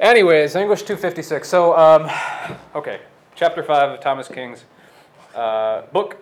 [0.00, 1.46] Anyways, English 256.
[1.46, 2.10] So, um,
[2.74, 3.00] okay,
[3.34, 4.64] chapter 5 of Thomas King's
[5.34, 6.16] uh, book.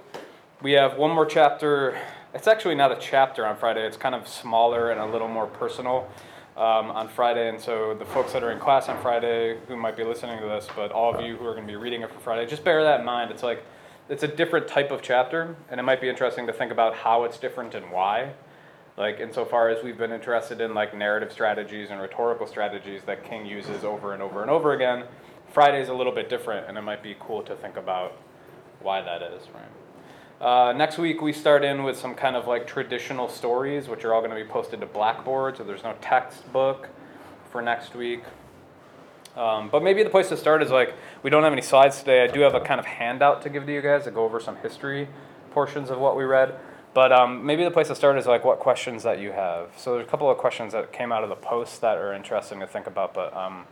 [0.61, 1.96] We have one more chapter.
[2.34, 5.46] It's actually not a chapter on Friday, it's kind of smaller and a little more
[5.46, 6.10] personal
[6.56, 7.49] um, on Friday.
[7.49, 10.46] And so, the folks that are in class on Friday who might be listening to
[10.46, 12.64] this, but all of you who are going to be reading it for Friday, just
[12.64, 13.30] bear that in mind.
[13.30, 13.64] It's like,
[14.08, 17.22] it's a different type of chapter, and it might be interesting to think about how
[17.22, 18.32] it's different and why
[18.98, 23.46] like insofar as we've been interested in like narrative strategies and rhetorical strategies that King
[23.46, 25.04] uses over and over and over again,
[25.52, 28.16] Friday's a little bit different, and it might be cool to think about
[28.80, 30.44] why that is, right?
[30.44, 34.12] Uh, next week we start in with some kind of like traditional stories, which are
[34.12, 36.89] all going to be posted to Blackboard, so there's no textbook
[37.51, 38.23] for next week.
[39.37, 42.25] Um, but maybe the place to start is like we don't have any slides today.
[42.25, 44.41] I do have a kind of handout to give to you guys to go over
[44.41, 45.09] some history
[45.53, 46.59] portions of what we read.
[46.95, 49.70] But um, maybe the place to start is like what questions that you have.
[49.77, 52.61] So there's a couple of questions that came out of the post that are interesting
[52.61, 53.14] to think about.
[53.14, 53.66] But um,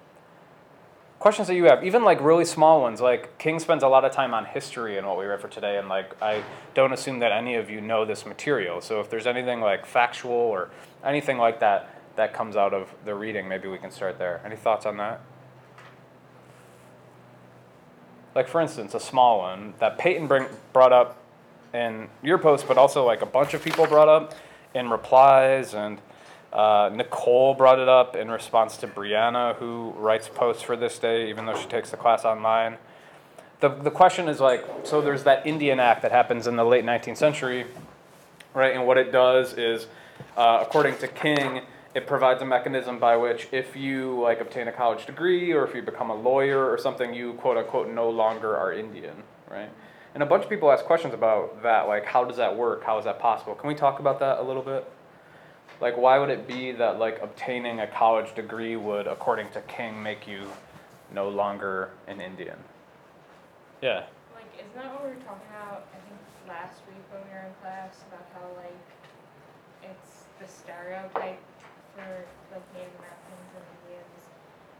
[1.18, 4.12] questions that you have, even like really small ones, like King spends a lot of
[4.12, 6.42] time on history and what we read for today, and like I
[6.74, 8.80] don't assume that any of you know this material.
[8.80, 10.70] So if there's anything like factual or
[11.04, 14.40] anything like that that comes out of the reading, maybe we can start there.
[14.44, 15.20] Any thoughts on that?
[18.34, 21.16] Like for instance, a small one that Peyton bring, brought up
[21.76, 24.34] in your post, but also like a bunch of people brought up
[24.74, 26.00] in replies, and
[26.52, 31.28] uh, Nicole brought it up in response to Brianna, who writes posts for this day,
[31.28, 32.78] even though she takes the class online.
[33.60, 36.84] The, the question is like, so there's that Indian Act that happens in the late
[36.84, 37.66] 19th century,
[38.54, 38.74] right?
[38.74, 39.86] And what it does is,
[40.36, 41.62] uh, according to King,
[41.94, 45.74] it provides a mechanism by which if you like obtain a college degree or if
[45.74, 49.70] you become a lawyer or something, you quote unquote no longer are Indian, right?
[50.16, 52.82] And a bunch of people ask questions about that, like how does that work?
[52.82, 53.54] How is that possible?
[53.54, 54.90] Can we talk about that a little bit?
[55.78, 60.02] Like why would it be that like obtaining a college degree would, according to King,
[60.02, 60.48] make you
[61.12, 62.56] no longer an Indian?
[63.82, 64.08] Yeah.
[64.32, 66.16] Like, isn't that what we were talking about, I think,
[66.48, 68.80] last week when we were in class, about how, like,
[69.84, 71.44] it's the stereotype
[71.92, 72.24] for,
[72.56, 74.22] like, Native Americans and Indians,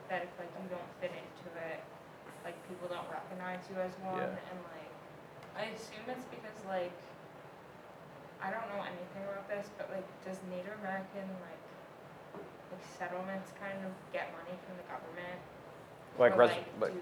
[0.08, 1.84] that if, like, you don't fit into it,
[2.40, 4.48] like, people don't recognize you as one, Yeah.
[4.48, 4.85] and, like,
[5.56, 6.92] I assume it's because, like,
[8.42, 11.62] I don't know anything about this, but, like, does Native American, like,
[12.70, 15.40] like, settlements kind of get money from the government?
[16.18, 17.00] Like, Or, res- like, like do,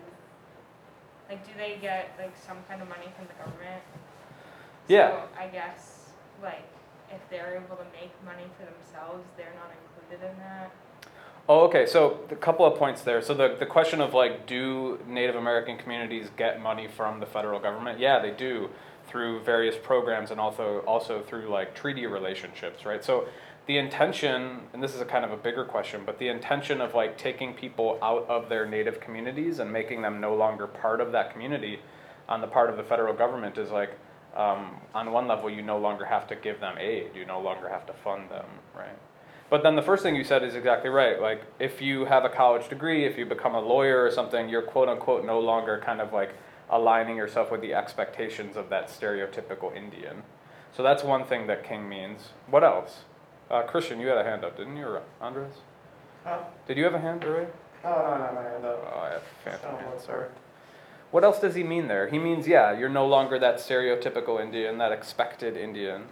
[1.28, 3.82] like, do they get like some kind of money from the government?
[4.88, 5.10] Yeah.
[5.10, 6.10] So I guess
[6.42, 6.66] like
[7.10, 10.70] if they're able to make money for themselves, they're not included in that.
[11.48, 11.84] Oh, okay.
[11.84, 13.20] So a couple of points there.
[13.20, 17.60] So the, the question of like, do Native American communities get money from the federal
[17.60, 17.98] government?
[17.98, 18.70] Yeah, they do
[19.06, 23.04] through various programs and also also through like treaty relationships, right?
[23.04, 23.28] So
[23.66, 26.94] the intention, and this is a kind of a bigger question, but the intention of
[26.94, 31.12] like taking people out of their native communities and making them no longer part of
[31.12, 31.80] that community
[32.28, 33.90] on the part of the federal government is like,
[34.34, 37.68] um, on one level, you no longer have to give them aid, you no longer
[37.68, 38.46] have to fund them,
[38.76, 38.98] right?
[39.54, 41.22] But then the first thing you said is exactly right.
[41.22, 44.62] Like, if you have a college degree, if you become a lawyer or something, you're
[44.62, 46.34] quote unquote no longer kind of like
[46.70, 50.24] aligning yourself with the expectations of that stereotypical Indian.
[50.76, 52.30] So that's one thing that King means.
[52.48, 53.04] What else?
[53.48, 55.54] Uh, Christian, you had a hand up, didn't you, or Andres?
[56.24, 56.38] Huh?
[56.66, 57.52] Did you have a hand earlier?
[57.84, 58.92] Oh, no, no, my hand up.
[58.92, 60.30] Oh, I have phantom hand, sorry.
[61.12, 62.08] What else does he mean there?
[62.08, 66.06] He means, yeah, you're no longer that stereotypical Indian, that expected Indian,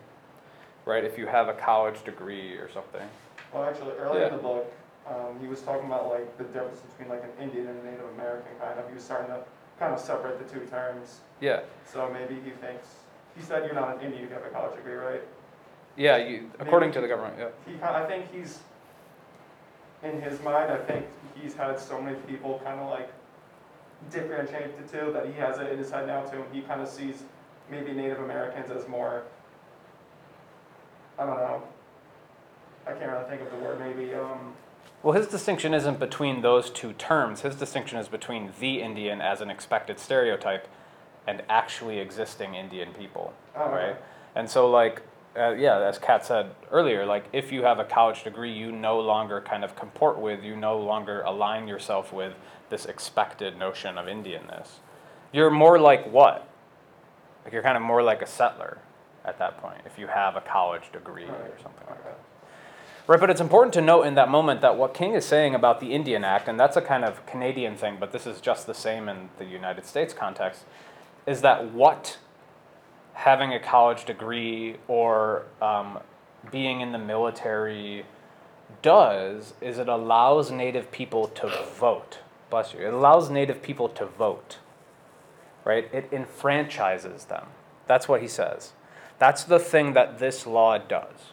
[0.84, 1.02] right?
[1.02, 3.08] If you have a college degree or something.
[3.52, 4.72] Well, actually, earlier in the book,
[5.06, 8.08] um, he was talking about like the difference between like an Indian and a Native
[8.14, 8.88] American kind of.
[8.88, 9.42] He was starting to
[9.78, 11.20] kind of separate the two terms.
[11.40, 12.86] Yeah, So maybe he thinks,
[13.36, 15.22] he said you're not an Indian, you have a college degree, right?
[15.96, 17.48] yeah, you, according to the government, yeah.
[17.66, 18.60] He, I think he's,
[20.02, 21.04] in his mind, I think
[21.34, 23.10] he's had so many people kind of like
[24.10, 26.42] differentiate the two that he has it in his head now too.
[26.42, 27.24] And he kind of sees
[27.70, 29.24] maybe Native Americans as more,
[31.18, 31.62] I don't know,
[32.86, 34.54] I can't really think of the word, maybe, um,
[35.02, 37.40] Well, his distinction isn't between those two terms.
[37.42, 40.68] His distinction is between the Indian as an expected stereotype
[41.26, 43.74] and actually existing Indian people, Oh, okay.
[43.74, 43.96] right?
[44.34, 45.02] And so, like,
[45.36, 49.00] uh, yeah, as Kat said earlier, like, if you have a college degree, you no
[49.00, 52.34] longer kind of comport with, you no longer align yourself with
[52.70, 54.78] this expected notion of Indianness.
[55.32, 56.48] You're more like what?
[57.44, 58.78] Like, you're kind of more like a settler
[59.24, 62.18] at that point if you have a college degree or something like that.
[63.12, 65.80] Right, but it's important to note in that moment that what King is saying about
[65.80, 68.72] the Indian Act, and that's a kind of Canadian thing, but this is just the
[68.72, 70.64] same in the United States context,
[71.26, 72.16] is that what
[73.12, 75.98] having a college degree or um,
[76.50, 78.06] being in the military
[78.80, 82.20] does is it allows Native people to vote.
[82.48, 82.80] Bless you.
[82.80, 84.56] It allows Native people to vote,
[85.66, 85.86] right?
[85.92, 87.48] It enfranchises them.
[87.86, 88.72] That's what he says.
[89.18, 91.31] That's the thing that this law does.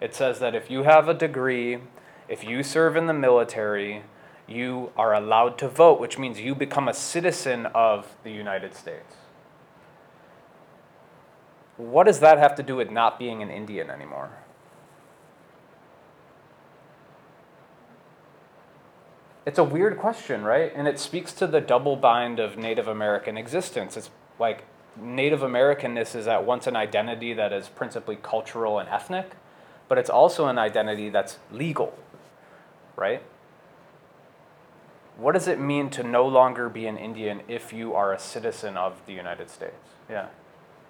[0.00, 1.78] It says that if you have a degree,
[2.28, 4.02] if you serve in the military,
[4.46, 9.14] you are allowed to vote, which means you become a citizen of the United States.
[11.76, 14.30] What does that have to do with not being an Indian anymore?
[19.46, 20.72] It's a weird question, right?
[20.74, 23.96] And it speaks to the double bind of Native American existence.
[23.96, 24.64] It's like
[24.94, 29.36] Native Americanness is at once an identity that is principally cultural and ethnic,
[29.88, 31.96] but it's also an identity that's legal,
[32.96, 33.22] right?
[35.16, 38.76] What does it mean to no longer be an Indian if you are a citizen
[38.76, 39.74] of the United States?
[40.08, 40.28] Yeah.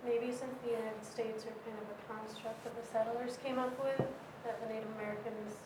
[0.04, 3.72] Maybe since the United States are kind of a construct that the settlers came up
[3.82, 4.04] with,
[4.44, 5.56] that the Native Americans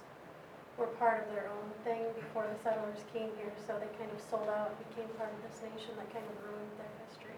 [0.79, 4.21] were part of their own thing before the settlers came here, so they kind of
[4.23, 7.37] sold out, became part of this nation, that kind of ruined their history.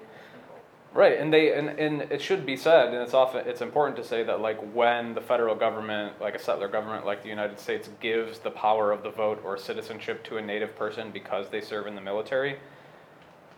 [0.95, 4.05] Right, and they and, and it should be said, and it's often it's important to
[4.05, 7.91] say that like when the federal government, like a settler government like the United States,
[8.01, 11.89] gives the power of the vote or citizenship to a native person because they serve
[11.89, 12.59] in the military,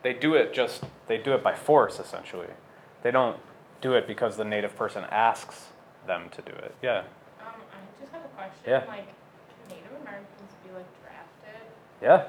[0.02, 2.48] they do it just they do it by force essentially.
[3.02, 3.38] They don't
[3.82, 5.66] do it because the native person asks
[6.06, 6.74] them to do it.
[6.82, 7.00] Yeah.
[7.40, 8.62] Um, I just have a question.
[8.66, 8.84] Yeah.
[8.88, 11.66] Like, can Native Americans be like drafted
[12.00, 12.24] Yeah.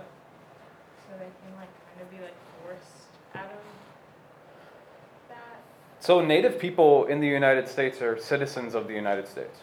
[1.07, 3.61] so they can like kind of be like forced out of
[5.29, 5.96] that?
[6.07, 9.59] So native people in the United States are citizens of the United States,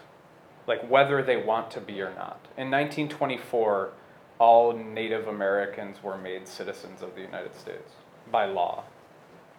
[0.66, 2.38] like whether they want to be or not.
[2.58, 3.90] In 1924,
[4.38, 7.92] all Native Americans were made citizens of the United States
[8.30, 8.84] by law.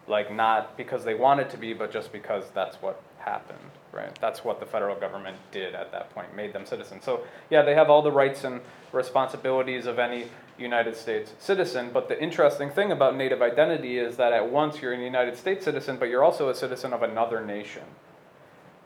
[0.07, 4.15] Like not because they wanted to be, but just because that's what happened, right?
[4.21, 7.03] That's what the federal government did at that point, made them citizens.
[7.03, 8.61] So yeah, they have all the rights and
[8.91, 11.89] responsibilities of any United States citizen.
[11.93, 15.65] But the interesting thing about native identity is that at once you're a United States
[15.65, 17.83] citizen, but you're also a citizen of another nation.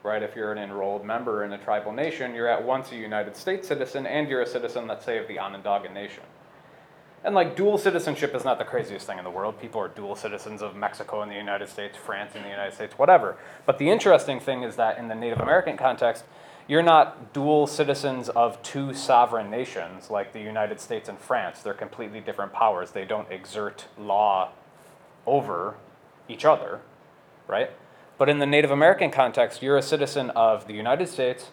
[0.02, 0.22] Right?
[0.22, 3.68] If you're an enrolled member in a tribal nation, you're at once a United States
[3.68, 6.22] citizen and you're a citizen, let's say, of the Onondaga Nation.
[7.22, 9.60] And like dual citizenship is not the craziest thing in the world.
[9.60, 12.94] People are dual citizens of Mexico and the United States, France and the United States,
[12.96, 13.36] whatever.
[13.66, 16.24] But the interesting thing is that in the Native American context,
[16.70, 21.62] you're not dual citizens of two sovereign nations like the United States and France.
[21.62, 22.92] They're completely different powers.
[22.92, 24.52] They don't exert law
[25.26, 25.74] over
[26.28, 26.78] each other,
[27.48, 27.72] right?
[28.18, 31.48] But in the Native American context, you're a citizen of the United States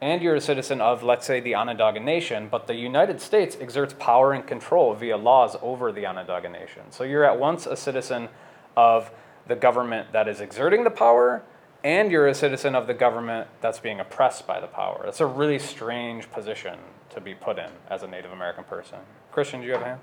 [0.00, 3.94] and you're a citizen of, let's say, the Onondaga Nation, but the United States exerts
[3.98, 6.84] power and control via laws over the Onondaga Nation.
[6.88, 8.30] So you're at once a citizen
[8.78, 9.10] of
[9.46, 11.42] the government that is exerting the power,
[11.84, 15.02] and you're a citizen of the government that's being oppressed by the power.
[15.04, 16.78] That's a really strange position
[17.10, 18.98] to be put in as a Native American person.
[19.30, 20.00] Christian, do you have a hand?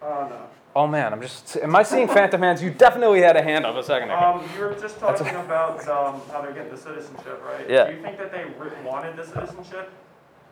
[0.00, 0.46] Uh, no.
[0.74, 1.58] Oh man, I'm just.
[1.58, 2.62] Am I seeing phantom hands?
[2.62, 4.40] You definitely had a hand up a second ago.
[4.40, 7.68] Um, you were just talking about um, how they're getting the citizenship, right?
[7.68, 7.90] Yeah.
[7.90, 8.46] Do you think that they
[8.82, 9.90] wanted the citizenship,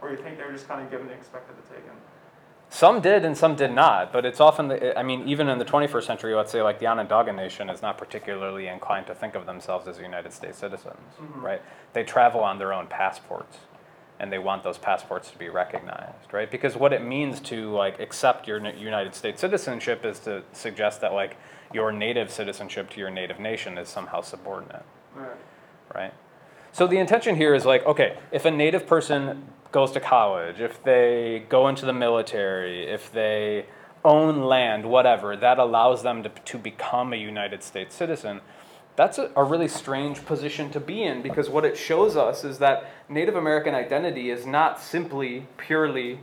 [0.03, 1.93] or you think they were just kind of given and expected to take it?
[2.73, 5.65] Some did and some did not, but it's often, the, I mean, even in the
[5.65, 9.45] 21st century, let's say like the Onondaga Nation is not particularly inclined to think of
[9.45, 11.43] themselves as United States citizens, Mhm.
[11.43, 11.63] right?
[11.95, 13.59] They travel on their own passports
[14.21, 16.49] and they want those passports to be recognized, right?
[16.49, 21.13] Because what it means to like accept your United States citizenship is to suggest that
[21.13, 21.37] like
[21.73, 24.85] your native citizenship to your native nation is somehow subordinate
[25.17, 25.29] Right.
[25.93, 26.13] right?
[26.71, 30.83] So the intention here is like, okay, if a native person goes to college, if
[30.83, 33.67] they go into the military, if they
[34.05, 38.41] own land, whatever, that allows them to, to become a United States citizen.
[38.97, 42.59] That's a, a really strange position to be in because what it shows us is
[42.59, 46.21] that Native American identity is not simply purely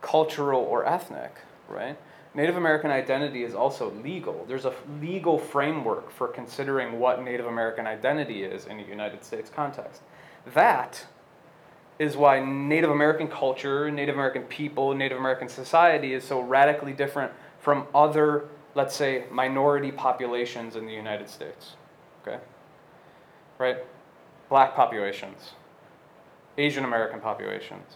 [0.00, 1.36] cultural or ethnic,
[1.68, 1.96] right?
[2.34, 4.44] Native American identity is also legal.
[4.48, 9.50] There's a legal framework for considering what Native American identity is in a United States
[9.54, 10.00] context.
[10.54, 11.06] That
[12.02, 17.30] is why Native American culture, Native American people, Native American society is so radically different
[17.60, 21.76] from other, let's say, minority populations in the United States.
[22.20, 22.38] Okay?
[23.56, 23.76] Right?
[24.48, 25.52] Black populations,
[26.58, 27.94] Asian American populations,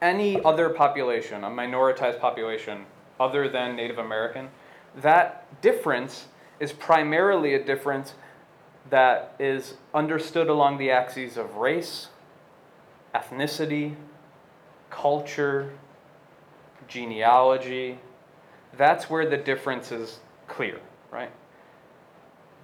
[0.00, 2.86] any other population, a minoritized population
[3.20, 4.48] other than Native American,
[4.96, 6.28] that difference
[6.58, 8.14] is primarily a difference
[8.88, 12.08] that is understood along the axes of race,
[13.16, 13.94] ethnicity,
[14.90, 15.72] culture,
[16.88, 17.98] genealogy.
[18.76, 20.18] That's where the difference is
[20.48, 20.80] clear,
[21.10, 21.30] right?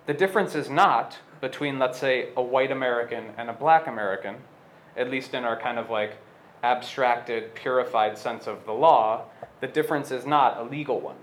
[0.07, 4.37] The difference is not between, let's say, a white American and a black American,
[4.97, 6.17] at least in our kind of like
[6.63, 9.25] abstracted, purified sense of the law,
[9.61, 11.17] the difference is not a legal one.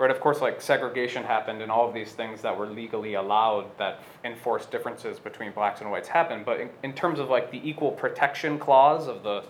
[0.00, 3.66] Right, of course, like segregation happened and all of these things that were legally allowed
[3.76, 6.46] that enforced differences between blacks and whites happened.
[6.46, 9.44] But in, in terms of like the equal protection clause of the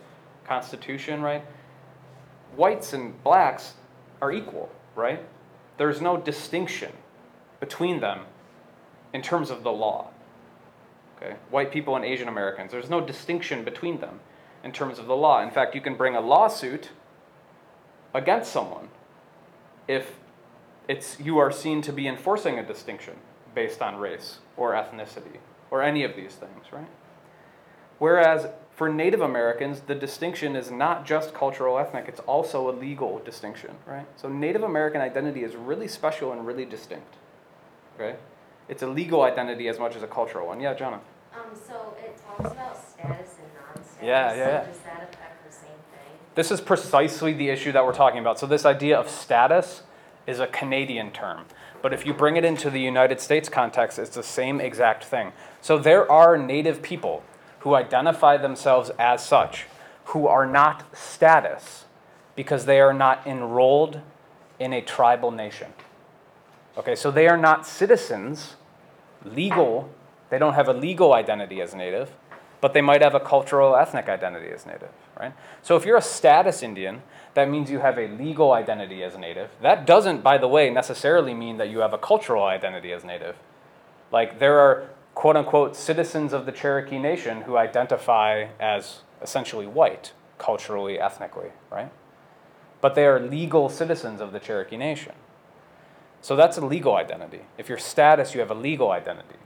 [0.45, 1.45] Constitution, right?
[2.57, 3.75] Whites and blacks
[4.21, 5.25] are equal, right?
[5.77, 6.91] There's no distinction
[7.61, 8.23] between them
[9.13, 10.09] in terms of the law.
[11.17, 11.37] Okay?
[11.51, 14.19] White people and Asian Americans, there's no distinction between them
[14.65, 15.45] in terms of the law.
[15.45, 16.91] In fact, you can bring a lawsuit
[18.13, 18.89] against someone
[19.87, 20.17] if
[20.91, 23.15] it's you are seen to be enforcing a distinction
[23.55, 25.39] based on race or ethnicity
[25.71, 26.89] or any of these things, right?
[28.01, 33.21] Whereas for Native Americans, the distinction is not just cultural ethnic, it's also a legal
[33.25, 34.07] distinction, right?
[34.17, 37.15] So Native American identity is really special and really distinct.
[37.95, 38.17] Okay?
[38.69, 40.59] It's a legal identity as much as a cultural one.
[40.59, 41.07] Yeah, Jonathan.
[41.33, 43.97] Um, so it talks about status and non-status.
[44.03, 44.61] Yeah, yeah, yeah.
[44.63, 46.19] So does that affect the same thing?
[46.35, 48.41] This is precisely the issue that we're talking about.
[48.41, 49.83] So this idea of status
[50.27, 51.45] is a Canadian term.
[51.83, 55.33] But if you bring it into the United States context, it's the same exact thing.
[55.61, 57.23] So there are native people
[57.61, 59.67] who identify themselves as such
[60.07, 61.85] who are not status
[62.35, 64.01] because they are not enrolled
[64.59, 65.73] in a tribal nation.
[66.77, 68.57] Okay, so they are not citizens,
[69.25, 69.91] legal,
[70.31, 72.11] they don't have a legal identity as native,
[72.61, 75.33] but they might have a cultural ethnic identity as native, right?
[75.63, 77.03] So if you're a status Indian,
[77.35, 79.51] that means you have a legal identity as native.
[79.63, 83.37] That doesn't, by the way, necessarily mean that you have a cultural identity as native.
[84.13, 90.13] Like there are quote unquote citizens of the Cherokee Nation who identify as essentially white,
[90.39, 91.91] culturally, ethnically, right?
[92.81, 95.13] But they are legal citizens of the Cherokee Nation.
[96.23, 97.43] So that's a legal identity.
[97.57, 99.37] If you're status, you have a legal identity.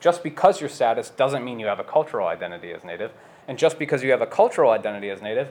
[0.00, 3.12] Just because you're status doesn't mean you have a cultural identity as native.
[3.46, 5.48] And just because you have a cultural identity as native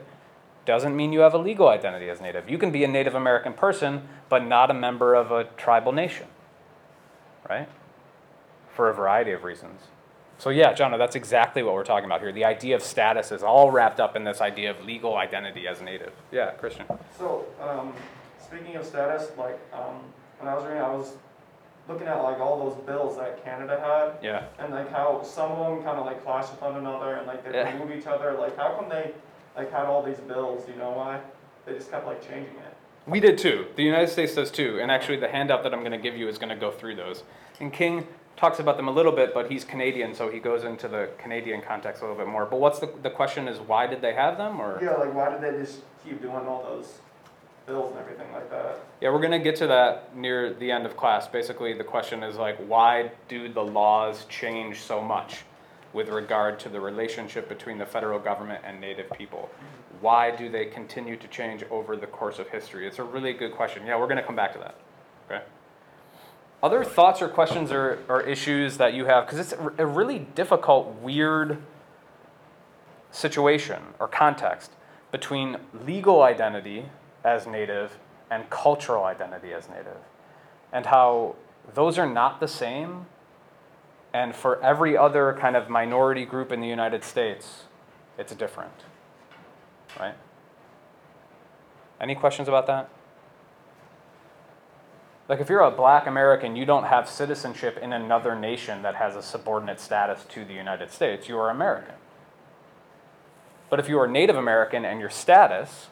[0.65, 2.49] doesn't mean you have a legal identity as native.
[2.49, 6.27] You can be a Native American person, but not a member of a tribal nation,
[7.49, 7.67] right?
[8.75, 9.81] For a variety of reasons.
[10.37, 12.31] So, yeah, Jonah, that's exactly what we're talking about here.
[12.31, 15.81] The idea of status is all wrapped up in this idea of legal identity as
[15.81, 16.13] native.
[16.31, 16.85] Yeah, Christian.
[17.17, 17.93] So, um,
[18.39, 20.01] speaking of status, like, um,
[20.39, 21.13] when I was reading, I was
[21.87, 24.43] looking at like all those bills that Canada had, Yeah.
[24.59, 27.43] and like how some of them kind of like clash with one another, and like
[27.43, 27.71] they Yeah.
[27.73, 28.33] remove each other.
[28.33, 29.11] Like, how come they
[29.55, 30.65] like had all these bills?
[30.65, 31.19] Do you know why?
[31.65, 32.73] They just kept like changing it.
[33.07, 33.67] We did too.
[33.75, 34.79] The United States does too.
[34.81, 36.95] And actually, the handout that I'm going to give you is going to go through
[36.95, 37.23] those.
[37.61, 40.87] And King talks about them a little bit, but he's Canadian, so he goes into
[40.87, 42.45] the Canadian context a little bit more.
[42.45, 44.59] But what's the, the question is why did they have them?
[44.59, 46.99] Or Yeah, like why did they just keep doing all those
[47.67, 48.79] bills and everything like that?
[49.01, 51.27] Yeah, we're to get to that near the end of class.
[51.27, 55.43] Basically, the question is like, why do the laws change so much
[55.93, 59.49] with regard to the relationship between the federal government and Native people?
[60.01, 62.87] Why do they continue to change over the course of history?
[62.87, 63.85] It's a really good question.
[63.85, 64.75] Yeah, we're going to come back to that.
[65.29, 65.43] Okay.
[66.63, 69.25] Other thoughts or questions or, or issues that you have?
[69.25, 71.61] Because it's a really difficult, weird
[73.11, 74.71] situation or context
[75.11, 76.85] between legal identity
[77.27, 77.97] as Native
[78.31, 79.97] and cultural identity as Native,
[80.71, 81.35] and how
[81.73, 83.05] those are not the same.
[84.13, 87.65] And for every other kind of minority group in the United States,
[88.17, 88.71] it's different.
[89.99, 90.15] Right?
[91.99, 92.89] Any questions about that?
[95.27, 99.17] Like, if you're a black American, you don't have citizenship in another nation that has
[99.17, 101.27] a subordinate status to the United States.
[101.27, 101.95] You are American.
[103.69, 105.87] But if you are Native American and your status,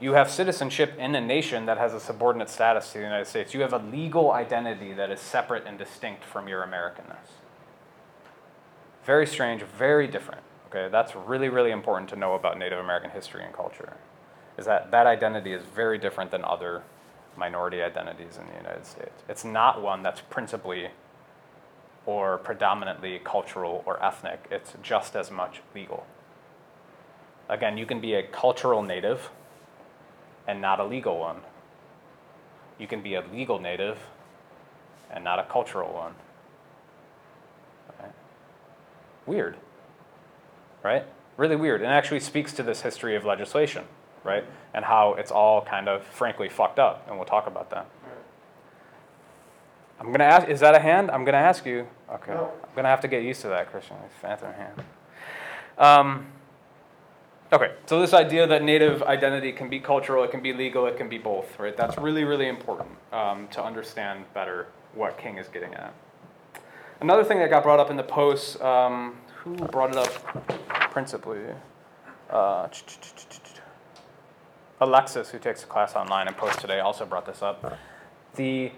[0.00, 3.54] you have citizenship in a nation that has a subordinate status to the United States.
[3.54, 7.40] You have a legal identity that is separate and distinct from your Americanness.
[9.04, 10.42] Very strange, very different.
[10.68, 13.96] Okay, that's really, really important to know about Native American history and culture.
[14.58, 16.82] Is that that identity is very different than other
[17.36, 19.22] minority identities in the United States.
[19.28, 20.88] It's not one that's principally
[22.04, 24.46] or predominantly cultural or ethnic.
[24.50, 26.06] It's just as much legal.
[27.48, 29.30] Again, you can be a cultural native
[30.46, 31.38] and not a legal one.
[32.78, 33.98] You can be a legal native
[35.10, 36.14] and not a cultural one.
[38.00, 38.12] Right?
[39.26, 39.56] Weird.
[40.82, 41.04] Right?
[41.36, 41.82] Really weird.
[41.82, 43.84] And actually speaks to this history of legislation,
[44.24, 44.44] right?
[44.74, 47.06] And how it's all kind of frankly fucked up.
[47.08, 47.86] And we'll talk about that.
[49.98, 51.10] I'm gonna ask is that a hand?
[51.10, 51.86] I'm gonna ask you.
[52.10, 52.32] Okay.
[52.34, 52.52] No.
[52.62, 53.96] I'm gonna have to get used to that, Christian.
[54.20, 54.82] Phantom hand.
[55.78, 56.26] Um,
[57.56, 60.98] Okay, so this idea that native identity can be cultural, it can be legal, it
[60.98, 61.74] can be both, right?
[61.74, 65.94] That's really, really important um, to understand better what King is getting at.
[67.00, 70.12] Another thing that got brought up in the post, um, who brought it up
[70.90, 71.40] principally?
[72.28, 72.68] Uh,
[74.82, 77.78] Alexis, who takes a class online and posts today, also brought this up.
[78.34, 78.70] The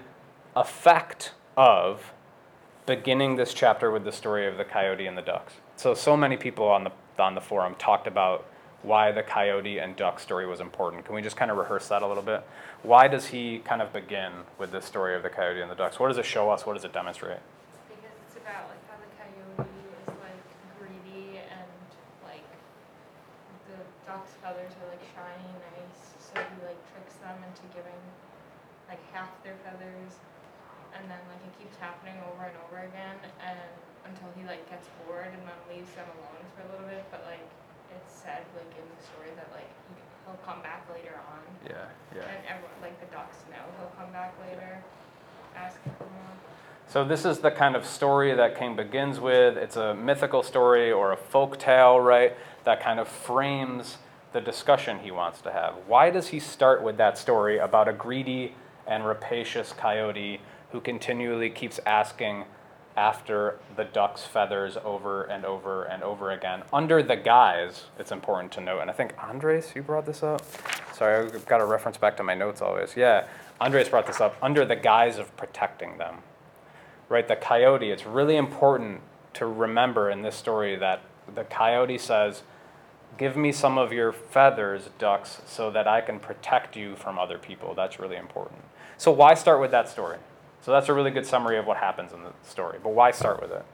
[0.55, 2.13] effect of
[2.87, 5.55] beginning this chapter with the story of the coyote and the ducks.
[5.75, 8.47] So, so many people on the, on the forum talked about
[8.83, 11.05] why the coyote and duck story was important.
[11.05, 12.47] Can we just kind of rehearse that a little bit?
[12.83, 15.99] Why does he kind of begin with this story of the coyote and the ducks?
[15.99, 16.65] What does it show us?
[16.65, 17.43] What does it demonstrate?
[17.91, 20.47] Because it's about like how the coyote is like
[20.79, 21.67] greedy and
[22.23, 22.47] like
[23.67, 27.99] the duck's feathers are like shiny and nice, so he like tricks them into giving
[28.87, 30.23] like half their feathers,
[30.95, 33.59] and then like it keeps happening over and over again, and
[34.07, 37.27] until he like gets bored and then leaves them alone for a little bit, but
[37.27, 37.45] like
[37.97, 41.73] it's said like in the story that like he, he'll come back later on, Yeah,
[42.15, 42.29] yeah.
[42.29, 44.83] and everyone like the ducks know he'll come back later,
[45.57, 46.35] asking for more.
[46.87, 49.57] So this is the kind of story that King begins with.
[49.57, 52.35] It's a mythical story or a folk tale, right?
[52.65, 53.99] That kind of frames
[54.33, 55.75] the discussion he wants to have.
[55.87, 58.55] Why does he start with that story about a greedy
[58.87, 60.41] and rapacious coyote
[60.73, 62.45] who continually keeps asking
[62.99, 68.53] after the duck's feathers over and over and over again under the guise, it's important
[68.53, 70.43] to note, and I think Andres, you brought this up.
[70.93, 72.97] Sorry, I've got to reference back to my notes always.
[72.97, 73.27] Yeah,
[73.61, 76.19] Andres brought this up under the guise of protecting them
[77.09, 77.27] right?
[77.27, 79.01] The coyote, it's really important
[79.35, 81.03] to remember in this story that
[81.33, 82.43] the coyote says,
[83.17, 87.37] Give me some of your feathers, ducks, so that I can protect you from other
[87.37, 87.75] people.
[87.75, 88.61] That's really important.
[88.97, 90.19] So, why start with that story?
[90.69, 92.77] So, that's a really good summary of what happens in the story.
[92.77, 93.65] But why start with it?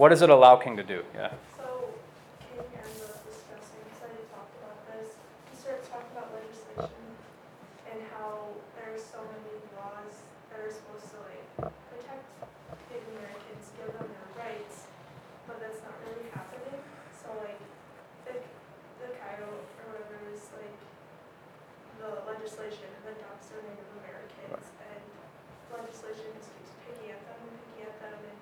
[0.00, 1.04] What does it allow King to do?
[1.12, 1.28] Yeah.
[1.60, 1.92] So,
[2.40, 5.12] King ends up discussing, because I talked about this,
[5.52, 7.04] he starts talking about legislation
[7.92, 8.48] and how
[8.80, 11.44] there's so many laws that are supposed to like
[11.92, 12.24] protect
[12.88, 14.88] Native Americans, give them their rights,
[15.44, 16.80] but that's not really happening.
[17.12, 17.60] So like,
[18.24, 18.40] the,
[19.04, 20.80] the coyote or whatever is like,
[22.00, 25.04] the legislation and the ducks are Native Americans and
[25.68, 28.38] legislation just keeps picking at them and picking at them and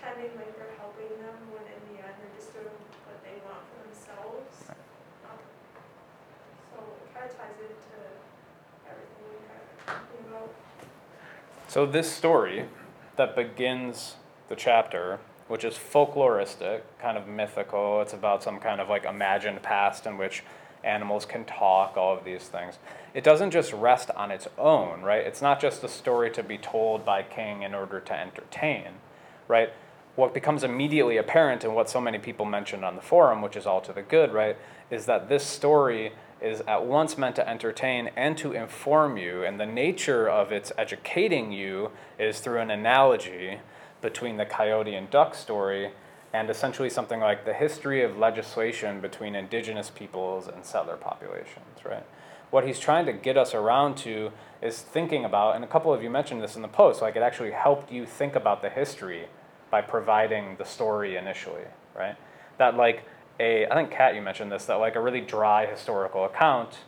[0.00, 2.66] pretending like they're helping them when in the end they're just doing
[3.04, 4.70] what they want for themselves.
[5.24, 5.38] Um,
[6.72, 8.00] So it kind of ties into
[8.88, 10.54] everything we kind of talking about.
[11.68, 12.64] So, this story
[13.16, 14.16] that begins
[14.48, 19.62] the chapter, which is folkloristic, kind of mythical, it's about some kind of like imagined
[19.62, 20.42] past in which
[20.82, 22.78] animals can talk, all of these things.
[23.12, 25.26] It doesn't just rest on its own, right?
[25.26, 28.92] It's not just a story to be told by King in order to entertain,
[29.46, 29.70] right?
[30.16, 33.66] What becomes immediately apparent and what so many people mentioned on the forum, which is
[33.66, 34.56] all to the good, right,
[34.90, 39.60] is that this story is at once meant to entertain and to inform you, and
[39.60, 43.60] the nature of its educating you is through an analogy
[44.00, 45.92] between the coyote and duck story
[46.32, 52.06] and essentially something like the history of legislation between indigenous peoples and settler populations, right?
[52.50, 56.02] What he's trying to get us around to is thinking about, and a couple of
[56.02, 59.26] you mentioned this in the post, like it actually helped you think about the history
[59.70, 61.64] by providing the story initially,
[61.96, 62.16] right?
[62.58, 63.04] That like
[63.38, 66.78] a, I think Kat, you mentioned this, that like a really dry historical account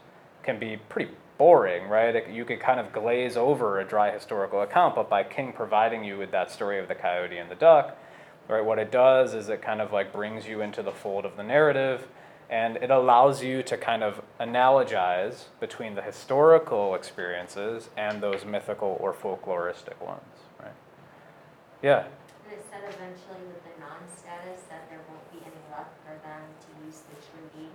[0.42, 2.14] can be pretty boring, right?
[2.14, 6.04] It, you could kind of glaze over a dry historical account, but by King providing
[6.04, 7.96] you with that story of the coyote and the duck,
[8.48, 11.36] right, what it does is it kind of like brings you into the fold of
[11.36, 12.06] the narrative
[12.50, 18.98] and it allows you to kind of analogize between the historical experiences and those mythical
[19.00, 20.20] or folkloristic ones,
[20.60, 20.74] right?
[21.82, 22.04] Yeah.
[22.92, 27.16] Eventually with the non-status that there won't be any left for them to use the
[27.16, 27.72] treaty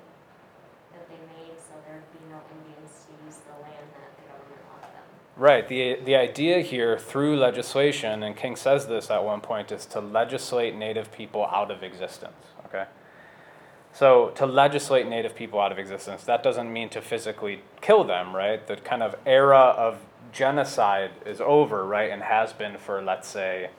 [0.94, 4.62] that they made, so there'd be no Indians to use the land that the government
[4.94, 5.04] them.
[5.36, 5.68] Right.
[5.68, 10.00] The, the idea here through legislation, and King says this at one point, is to
[10.00, 12.46] legislate Native people out of existence.
[12.66, 12.86] Okay?
[13.94, 18.36] So, to legislate Native people out of existence, that doesn't mean to physically kill them,
[18.36, 18.66] right?
[18.68, 19.98] The kind of era of
[20.32, 22.12] genocide is over, right?
[22.12, 23.72] And has been for, let's say,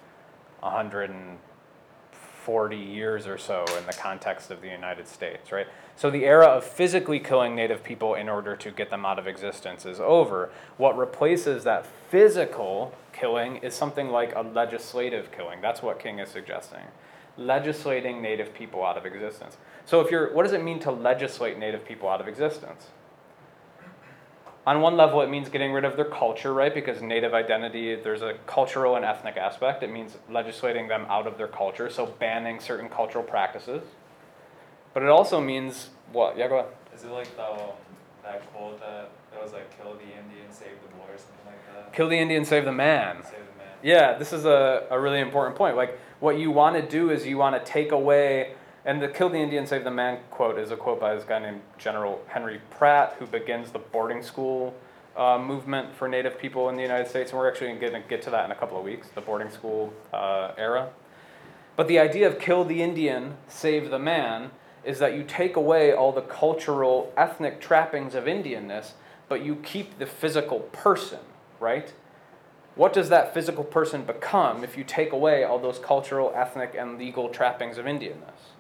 [0.61, 5.67] 140 years or so in the context of the United States, right?
[5.97, 9.27] So the era of physically killing native people in order to get them out of
[9.27, 10.51] existence is over.
[10.77, 15.61] What replaces that physical killing is something like a legislative killing.
[15.61, 16.85] That's what King is suggesting.
[17.37, 19.57] Legislating native people out of existence.
[19.87, 22.87] So if you're what does it mean to legislate native people out of existence?
[24.69, 26.75] On one level, it means getting rid of their culture, right?
[26.75, 29.83] Because native identity, there's a cultural and ethnic aspect.
[29.83, 33.83] It means legislating them out of their culture, so banning certain cultural practices.
[34.93, 36.37] But it also means what?
[36.37, 36.71] Yeah, go ahead.
[36.95, 37.71] Is it like the
[38.23, 41.75] that quote that that was like kill the Indian, save the boy or something like
[41.75, 41.95] that?
[41.95, 43.23] Kill the Indian, save the man.
[43.23, 43.73] Save the man.
[43.83, 45.77] Yeah, this is a, a really important point.
[45.77, 48.53] Like, what you want to do is you want to take away,
[48.89, 51.39] and the kill the Indian, save the man quote is a quote by this guy
[51.39, 54.75] named General Henry Pratt, who begins the boarding school
[55.15, 57.31] uh, movement for Native people in the United States.
[57.31, 59.51] And we're actually going to get to that in a couple of weeks, the boarding
[59.51, 60.89] school uh, era.
[61.77, 65.93] But the idea of kill the Indian, save the man, is that you take away
[65.93, 68.93] all the cultural, ethnic trappings of Indianness,
[69.29, 71.21] but you keep the physical person,
[71.61, 71.93] right?
[72.75, 76.99] What does that physical person become if you take away all those cultural, ethnic, and
[76.99, 78.58] legal trappings of Indianness?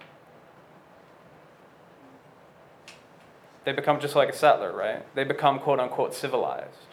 [3.68, 5.04] They become just like a settler, right?
[5.14, 6.86] They become quote unquote civilized.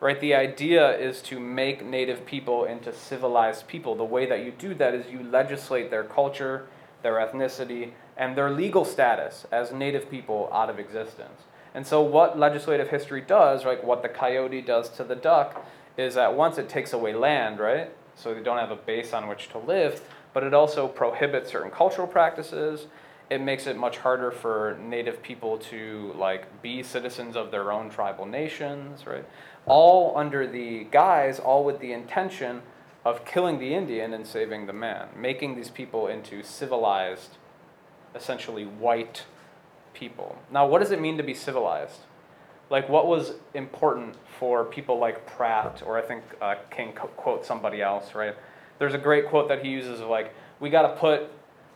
[0.00, 0.20] Right?
[0.20, 3.94] The idea is to make native people into civilized people.
[3.94, 6.66] The way that you do that is you legislate their culture,
[7.04, 11.42] their ethnicity, and their legal status as native people out of existence.
[11.72, 15.64] And so, what legislative history does, like what the coyote does to the duck,
[15.96, 17.92] is that once it takes away land, right?
[18.16, 21.70] So they don't have a base on which to live, but it also prohibits certain
[21.70, 22.88] cultural practices.
[23.32, 27.88] It makes it much harder for native people to like be citizens of their own
[27.88, 29.24] tribal nations, right?
[29.64, 32.62] All under the guise, all with the intention
[33.04, 37.38] of killing the Indian and saving the man, making these people into civilized,
[38.14, 39.24] essentially white
[39.94, 40.36] people.
[40.50, 42.00] Now, what does it mean to be civilized?
[42.70, 47.82] Like, what was important for people like Pratt, or I think uh, King co- somebody
[47.82, 48.34] else, right?
[48.78, 51.30] There's a great quote that he uses of like, we got to put,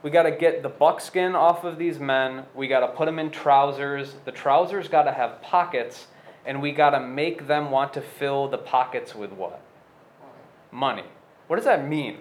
[0.07, 2.45] we got to get the buckskin off of these men.
[2.55, 4.15] We got to put them in trousers.
[4.25, 6.07] The trousers got to have pockets,
[6.45, 9.61] and we got to make them want to fill the pockets with what?
[10.71, 11.03] Money.
[11.49, 12.19] What does that mean?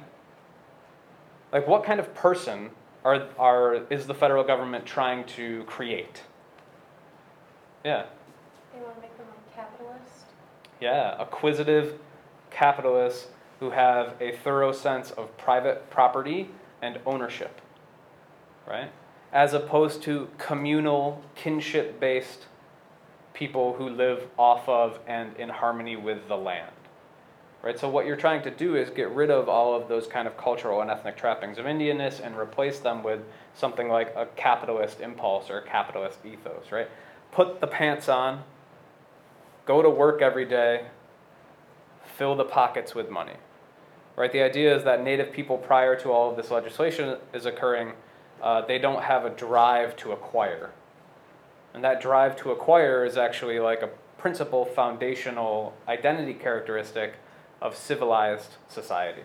[1.54, 2.72] Like, what kind of person
[3.04, 6.24] are, are, is the federal government trying to create?
[7.84, 8.08] Yeah.
[8.74, 10.26] They want to make them like capitalist.
[10.82, 12.00] Yeah, acquisitive
[12.50, 13.28] capitalists
[13.60, 16.50] who have a thorough sense of private property
[16.82, 17.62] and ownership,
[18.68, 18.92] right?
[19.32, 22.46] As opposed to communal, kinship based
[23.34, 26.72] people who live off of and in harmony with the land.
[27.62, 27.80] Right?
[27.80, 30.38] So, what you're trying to do is get rid of all of those kind of
[30.38, 33.22] cultural and ethnic trappings of Indianness and replace them with
[33.56, 36.88] something like a capitalist impulse or a capitalist ethos, right?
[37.32, 38.44] Put the pants on,
[39.66, 40.86] go to work every day,
[42.18, 43.38] fill the pockets with money.
[44.16, 44.32] Right?
[44.32, 47.94] The idea is that Native people, prior to all of this legislation is occurring,
[48.42, 50.72] uh, they don't have a drive to acquire.
[51.74, 57.16] And that drive to acquire is actually like a principal foundational identity characteristic
[57.62, 59.24] of civilized society.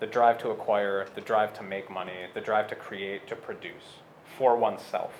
[0.00, 4.00] The drive to acquire, the drive to make money, the drive to create, to produce
[4.36, 5.12] for oneself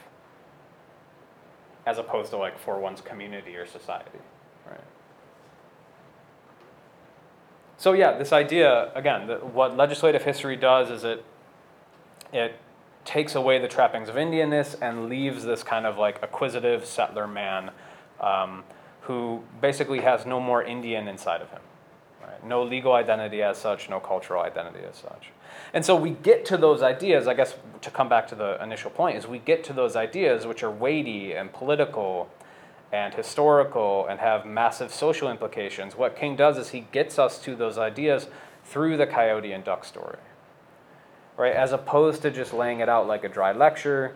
[1.87, 4.19] as opposed to like for one's community or society,
[4.69, 4.81] right?
[7.79, 11.25] So yeah, this idea again, what legislative history does is it
[12.33, 12.57] it
[13.05, 17.71] takes away the trappings of Indianness and leaves this kind of like acquisitive settler man
[18.21, 18.63] um,
[19.03, 21.63] who basically has no more Indian inside of him.
[22.23, 22.45] Right?
[22.45, 25.31] No legal identity as such, no cultural identity as such.
[25.73, 28.91] And so we get to those ideas, I guess to come back to the initial
[28.91, 32.29] point, is we get to those ideas which are weighty and political
[32.93, 35.97] and historical and have massive social implications.
[35.97, 38.27] What King does is he gets us to those ideas
[38.65, 40.19] through the coyote and duck story.
[41.41, 41.55] Right?
[41.55, 44.15] As opposed to just laying it out like a dry lecture,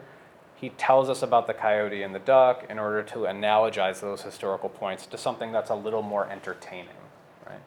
[0.56, 4.68] he tells us about the coyote and the duck in order to analogize those historical
[4.68, 7.00] points to something that's a little more entertaining.
[7.46, 7.62] right?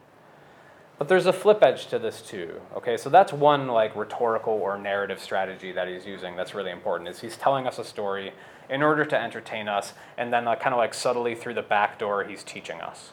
[0.96, 2.60] But there's a flip edge to this too.
[2.76, 7.08] Okay, so that's one like rhetorical or narrative strategy that he's using that's really important.
[7.08, 8.34] Is he's telling us a story
[8.70, 11.98] in order to entertain us, and then uh, kind of like subtly through the back
[11.98, 13.12] door he's teaching us.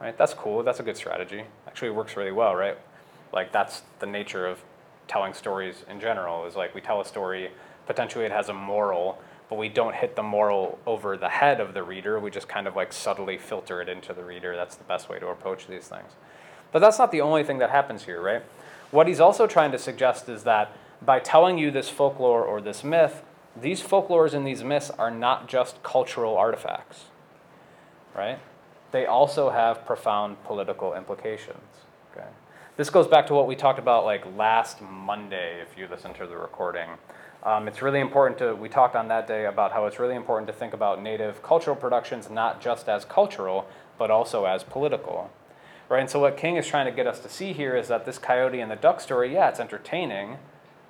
[0.00, 0.16] Right?
[0.16, 0.62] That's cool.
[0.62, 1.42] That's a good strategy.
[1.66, 2.78] Actually, works really well, right?
[3.32, 4.62] Like that's the nature of
[5.08, 6.46] telling stories in general.
[6.46, 7.50] Is like we tell a story,
[7.86, 11.74] potentially it has a moral, but we don't hit the moral over the head of
[11.74, 12.18] the reader.
[12.18, 14.56] We just kind of like subtly filter it into the reader.
[14.56, 16.12] That's the best way to approach these things.
[16.72, 18.42] But that's not the only thing that happens here, right?
[18.90, 20.72] What he's also trying to suggest is that
[21.04, 23.22] by telling you this folklore or this myth,
[23.60, 27.04] these folklores and these myths are not just cultural artifacts,
[28.14, 28.38] right?
[28.92, 31.58] They also have profound political implications.
[32.12, 32.26] Okay?
[32.76, 36.26] This goes back to what we talked about like last Monday, if you listen to
[36.26, 36.90] the recording.
[37.42, 40.46] Um, it's really important to, we talked on that day about how it's really important
[40.48, 43.66] to think about native cultural productions not just as cultural,
[43.98, 45.30] but also as political
[45.88, 46.00] right?
[46.00, 48.18] And so what King is trying to get us to see here is that this
[48.18, 50.38] coyote and the duck story, yeah, it's entertaining.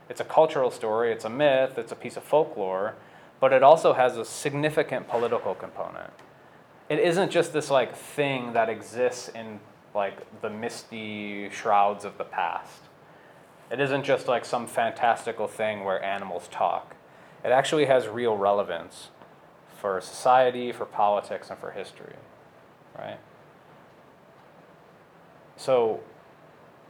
[0.08, 2.94] It's a cultural story, it's a myth, it's a piece of folklore,
[3.40, 6.12] but it also has a significant political component.
[6.88, 9.58] It isn't just this like thing that exists in
[9.96, 12.82] like the misty shrouds of the past.
[13.70, 16.94] It isn't just like some fantastical thing where animals talk.
[17.44, 19.08] It actually has real relevance
[19.80, 22.14] for society, for politics, and for history,
[22.96, 23.18] right?
[25.56, 26.00] So,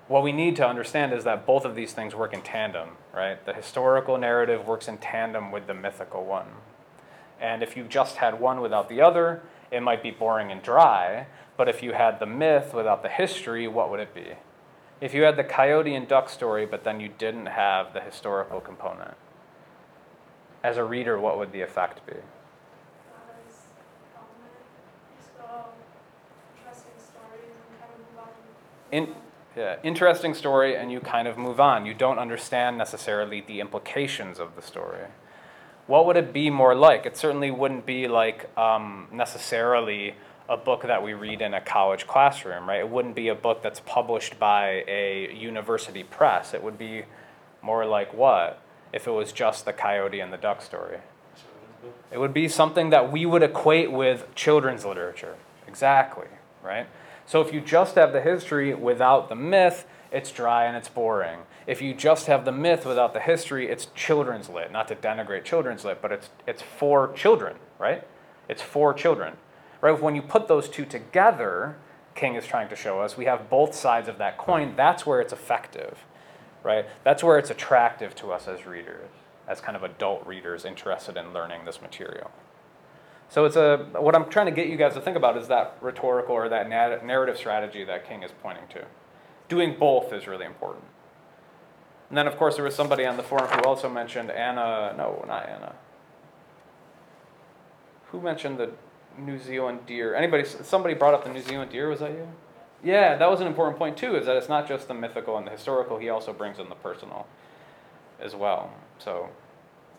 [0.08, 3.44] what we need to understand is that both of these things work in tandem, right?
[3.44, 6.46] The historical narrative works in tandem with the mythical one.
[7.40, 11.26] And if you just had one without the other, it might be boring and dry.
[11.56, 14.34] But if you had the myth without the history, what would it be?
[15.00, 18.60] If you had the coyote and duck story, but then you didn't have the historical
[18.60, 19.14] component,
[20.62, 22.14] as a reader, what would the effect be?
[28.92, 29.14] In,
[29.56, 31.86] yeah, interesting story, and you kind of move on.
[31.86, 35.06] You don't understand necessarily the implications of the story.
[35.86, 37.06] What would it be more like?
[37.06, 40.14] It certainly wouldn't be like um, necessarily
[40.48, 42.80] a book that we read in a college classroom, right?
[42.80, 46.54] It wouldn't be a book that's published by a university press.
[46.54, 47.04] It would be
[47.62, 50.98] more like what if it was just the coyote and the duck story?
[52.10, 55.36] It would be something that we would equate with children's literature.
[55.66, 56.28] Exactly,
[56.62, 56.86] right?
[57.26, 61.40] So if you just have the history without the myth, it's dry and it's boring.
[61.66, 64.70] If you just have the myth without the history, it's children's lit.
[64.70, 68.06] Not to denigrate children's lit, but it's it's for children, right?
[68.48, 69.36] It's for children.
[69.86, 70.02] Right?
[70.02, 71.76] When you put those two together,
[72.16, 74.74] King is trying to show us, we have both sides of that coin.
[74.74, 76.04] That's where it's effective.
[76.64, 76.86] Right?
[77.04, 79.08] That's where it's attractive to us as readers,
[79.46, 82.32] as kind of adult readers interested in learning this material.
[83.28, 85.76] So it's a what I'm trying to get you guys to think about is that
[85.80, 88.84] rhetorical or that narrative strategy that King is pointing to.
[89.48, 90.84] Doing both is really important.
[92.08, 95.24] And then of course there was somebody on the forum who also mentioned Anna, no,
[95.28, 95.76] not Anna.
[98.10, 98.70] Who mentioned the
[99.18, 100.14] New Zealand deer?
[100.14, 102.28] Anybody somebody brought up the New Zealand deer, was that you?
[102.84, 105.46] Yeah, that was an important point too, is that it's not just the mythical and
[105.46, 107.26] the historical, he also brings in the personal
[108.20, 108.72] as well.
[108.98, 109.28] So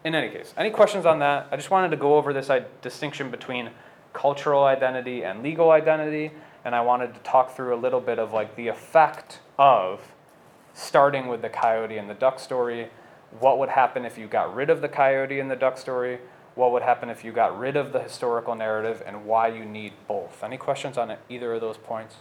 [0.03, 1.47] in any case, any questions on that?
[1.51, 3.71] I just wanted to go over this uh, distinction between
[4.13, 6.31] cultural identity and legal identity,
[6.63, 10.01] and I wanted to talk through a little bit of like the effect of
[10.73, 12.89] starting with the coyote and the duck story.
[13.39, 16.19] What would happen if you got rid of the coyote and the duck story?
[16.57, 19.93] What would happen if you got rid of the historical narrative, and why you need
[20.07, 20.43] both?
[20.43, 22.15] Any questions on either of those points?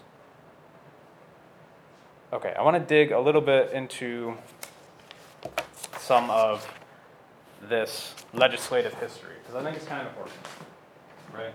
[2.35, 4.37] Okay, I want to dig a little bit into
[5.99, 6.71] some of
[7.63, 10.39] this legislative history, because I think it's kind of important,
[11.33, 11.55] right?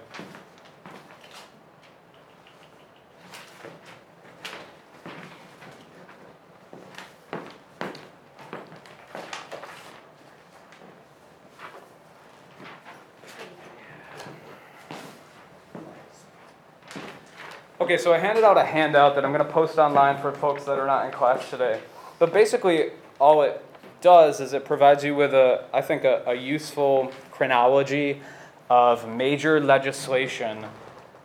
[17.91, 20.63] Okay, so I handed out a handout that I'm going to post online for folks
[20.63, 21.81] that are not in class today.
[22.19, 23.61] But basically, all it
[23.99, 28.21] does is it provides you with a, I think, a, a useful chronology
[28.69, 30.63] of major legislation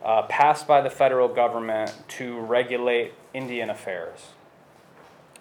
[0.03, 4.31] uh, passed by the federal government to regulate Indian affairs.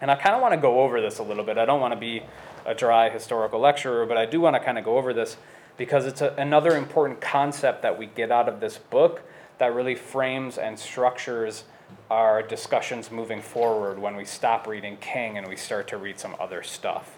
[0.01, 1.59] And I kind of want to go over this a little bit.
[1.59, 2.23] I don't want to be
[2.65, 5.39] a dry historical lecturer, but I do want to kind of go over this
[5.77, 9.23] because it's a, another important concept that we get out of this book
[9.59, 11.65] that really frames and structures
[12.11, 16.37] our discussions moving forward when we stop reading King and we start to read some
[16.41, 17.17] other stuff.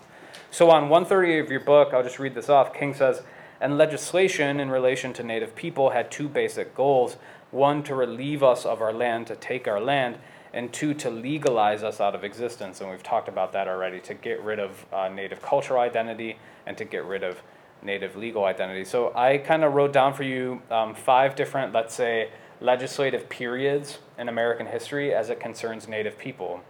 [0.51, 2.73] So on 130 of your book, I'll just read this off.
[2.73, 3.23] King says,
[3.61, 7.17] and legislation in relation to native people had two basic goals
[7.51, 10.19] one, to relieve us of our land, to take our land,
[10.53, 12.81] and two, to legalize us out of existence.
[12.81, 16.77] And we've talked about that already to get rid of uh, native cultural identity and
[16.77, 17.43] to get rid of
[17.83, 18.85] native legal identity.
[18.85, 23.99] So I kind of wrote down for you um, five different, let's say, legislative periods
[24.19, 26.61] in American history as it concerns native people.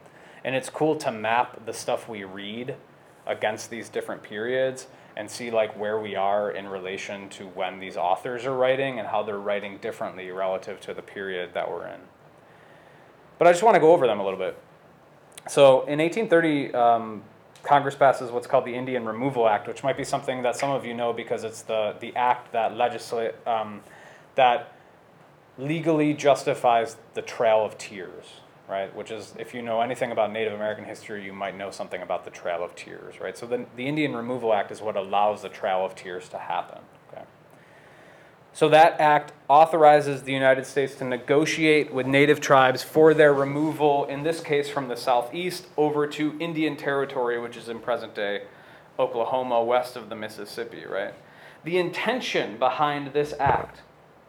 [0.45, 2.77] And it's cool to map the stuff we read
[3.27, 7.97] against these different periods and see like where we are in relation to when these
[7.97, 12.01] authors are writing and how they're writing differently relative to the period that we're in.
[13.39, 14.57] But I just want to go over them a little bit.
[15.49, 17.23] So in 1830, um,
[17.63, 20.85] Congress passes what's called the Indian Removal Act, which might be something that some of
[20.85, 23.83] you know because it's the, the act that legislate um,
[24.35, 24.73] that
[25.59, 28.95] legally justifies the Trail of Tears right?
[28.95, 32.25] Which is, if you know anything about Native American history, you might know something about
[32.25, 33.37] the Trail of Tears, right?
[33.37, 36.81] So the, the Indian Removal Act is what allows the Trail of Tears to happen?
[38.59, 44.05] So that act authorizes the United States to negotiate with Native tribes for their removal,
[44.07, 48.43] in this case from the southeast over to Indian Territory, which is in present day
[48.99, 51.15] Oklahoma, west of the Mississippi, right?
[51.63, 53.83] The intention behind this act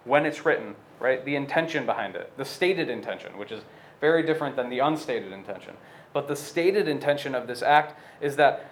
[0.06, 1.26] when it's written, right?
[1.26, 3.64] The intention behind it, the stated intention, which is
[4.00, 5.74] very different than the unstated intention.
[6.14, 8.70] But the stated intention of this act is that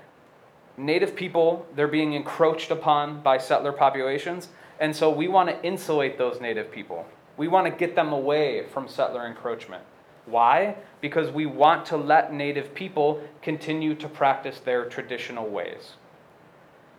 [0.78, 6.18] native people, they're being encroached upon by settler populations, and so we want to insulate
[6.18, 7.06] those native people.
[7.38, 9.84] We want to get them away from settler encroachment.
[10.26, 10.76] Why?
[11.02, 15.94] Because we want to let native people continue to practice their traditional ways.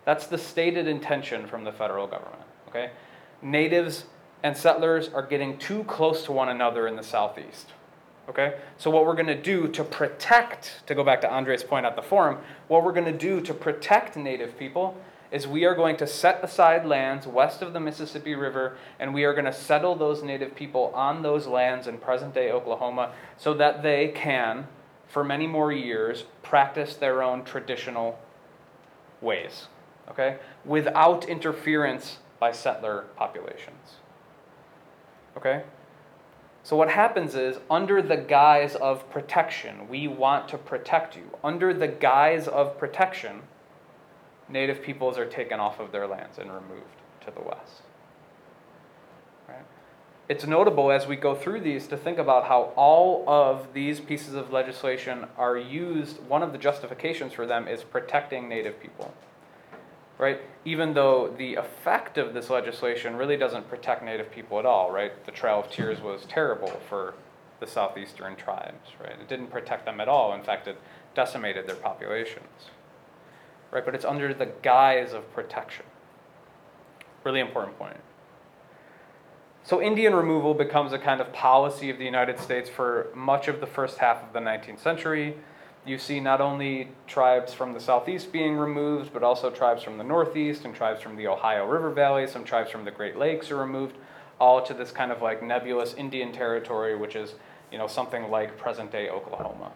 [0.04, 2.90] That's the stated intention from the federal government, okay?
[3.42, 4.04] Natives
[4.42, 7.72] and settlers are getting too close to one another in the southeast.
[8.28, 8.58] Okay?
[8.76, 11.96] So, what we're going to do to protect, to go back to Andre's point at
[11.96, 12.38] the forum,
[12.68, 14.96] what we're going to do to protect Native people
[15.30, 19.24] is we are going to set aside lands west of the Mississippi River and we
[19.24, 23.54] are going to settle those Native people on those lands in present day Oklahoma so
[23.54, 24.66] that they can,
[25.06, 28.18] for many more years, practice their own traditional
[29.20, 29.66] ways.
[30.10, 30.38] Okay?
[30.64, 33.96] Without interference by settler populations.
[35.36, 35.62] Okay?
[36.62, 41.30] So, what happens is, under the guise of protection, we want to protect you.
[41.42, 43.42] Under the guise of protection,
[44.48, 47.82] native peoples are taken off of their lands and removed to the west.
[49.48, 49.64] Right?
[50.28, 54.34] It's notable as we go through these to think about how all of these pieces
[54.34, 59.12] of legislation are used, one of the justifications for them is protecting native people
[60.18, 60.40] right?
[60.64, 65.24] Even though the effect of this legislation really doesn't protect Native people at all, right?
[65.24, 67.14] The Trail of Tears was terrible for
[67.60, 69.12] the southeastern tribes, right?
[69.12, 70.34] It didn't protect them at all.
[70.34, 70.78] In fact, it
[71.14, 72.70] decimated their populations,
[73.70, 73.84] right?
[73.84, 75.84] But it's under the guise of protection.
[77.24, 77.96] Really important point.
[79.64, 83.60] So, Indian removal becomes a kind of policy of the United States for much of
[83.60, 85.36] the first half of the 19th century
[85.88, 90.04] you see not only tribes from the southeast being removed, but also tribes from the
[90.04, 93.56] northeast and tribes from the Ohio River Valley, some tribes from the Great Lakes are
[93.56, 93.96] removed,
[94.38, 97.34] all to this kind of like nebulous Indian territory, which is,
[97.72, 99.72] you know, something like present day Oklahoma.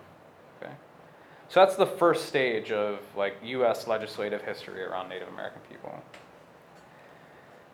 [1.52, 6.02] So that's the first stage of like US legislative history around Native American people.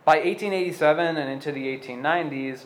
[0.05, 2.65] By 1887 and into the 1890s,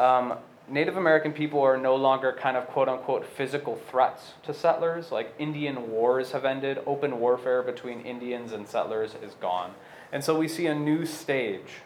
[0.00, 5.12] um, Native American people are no longer kind of quote unquote physical threats to settlers.
[5.12, 9.74] Like Indian wars have ended, open warfare between Indians and settlers is gone.
[10.10, 11.82] And so we see a new stage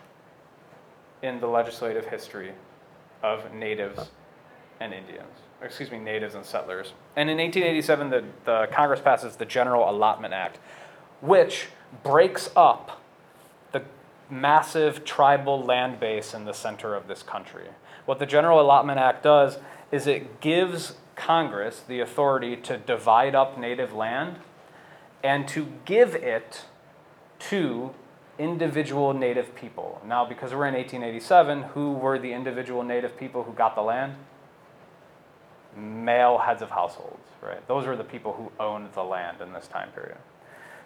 [1.24, 2.52] in the legislative history
[3.20, 4.10] of natives
[4.78, 6.92] and Indians, excuse me, natives and settlers.
[7.16, 10.58] And in 1887, the, the Congress passes the General Allotment Act,
[11.20, 11.68] which
[12.02, 13.00] breaks up
[13.72, 13.82] the
[14.30, 17.68] massive tribal land base in the center of this country.
[18.06, 19.58] What the General Allotment Act does
[19.92, 24.36] is it gives Congress the authority to divide up native land
[25.22, 26.64] and to give it
[27.38, 27.94] to
[28.38, 30.00] individual native people.
[30.06, 34.14] Now, because we're in 1887, who were the individual native people who got the land?
[35.80, 37.66] Male heads of households, right?
[37.68, 40.18] Those are the people who owned the land in this time period.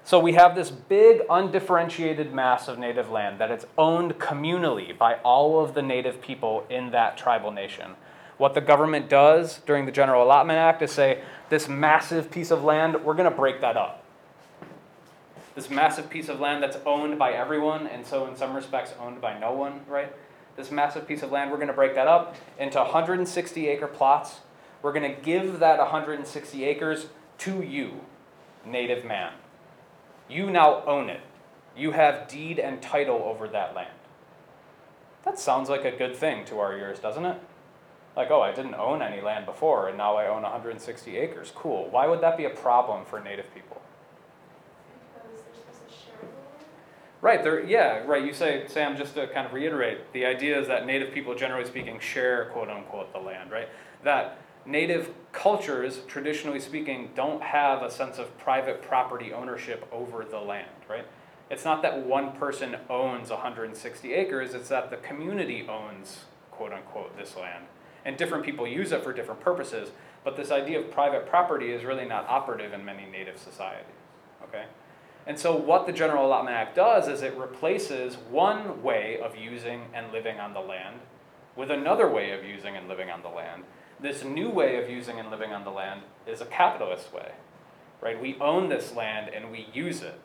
[0.07, 5.14] So we have this big undifferentiated mass of native land that it's owned communally by
[5.24, 7.92] all of the native people in that tribal nation.
[8.37, 12.62] What the government does during the General Allotment Act is say, this massive piece of
[12.62, 14.04] land, we're going to break that up.
[15.54, 19.20] This massive piece of land that's owned by everyone, and so in some respects owned
[19.20, 20.12] by no one, right?
[20.57, 24.40] This massive piece of land, we're going to break that up into 160 acre plots.
[24.85, 27.07] We're going to give that 160 acres
[27.38, 28.03] to you,
[28.66, 29.33] native man.
[30.29, 31.23] You now own it.
[31.75, 33.94] You have deed and title over that land.
[35.25, 37.40] That sounds like a good thing to our ears, doesn't it?
[38.14, 41.51] Like, oh, I didn't own any land before, and now I own 160 acres.
[41.55, 41.88] Cool.
[41.88, 43.81] Why would that be a problem for Native people?
[45.14, 46.66] Because they're supposed to share the land?
[47.23, 48.23] Right, there, yeah, right.
[48.23, 51.66] You say, Sam, just to kind of reiterate, the idea is that Native people, generally
[51.66, 53.70] speaking, share, quote unquote, the land, right?
[54.03, 60.40] That native cultures, traditionally speaking, don't have a sense of private property ownership over the
[60.40, 61.07] land, right?
[61.50, 67.16] It's not that one person owns 160 acres, it's that the community owns, quote unquote,
[67.16, 67.66] this land.
[68.05, 69.90] And different people use it for different purposes,
[70.24, 73.87] but this idea of private property is really not operative in many native societies,
[74.42, 74.64] okay?
[75.26, 79.82] And so, what the General Allotment Act does is it replaces one way of using
[79.95, 81.01] and living on the land
[81.57, 83.64] with another way of using and living on the land
[84.01, 87.32] this new way of using and living on the land is a capitalist way,
[88.01, 88.20] right?
[88.20, 90.20] We own this land and we use it,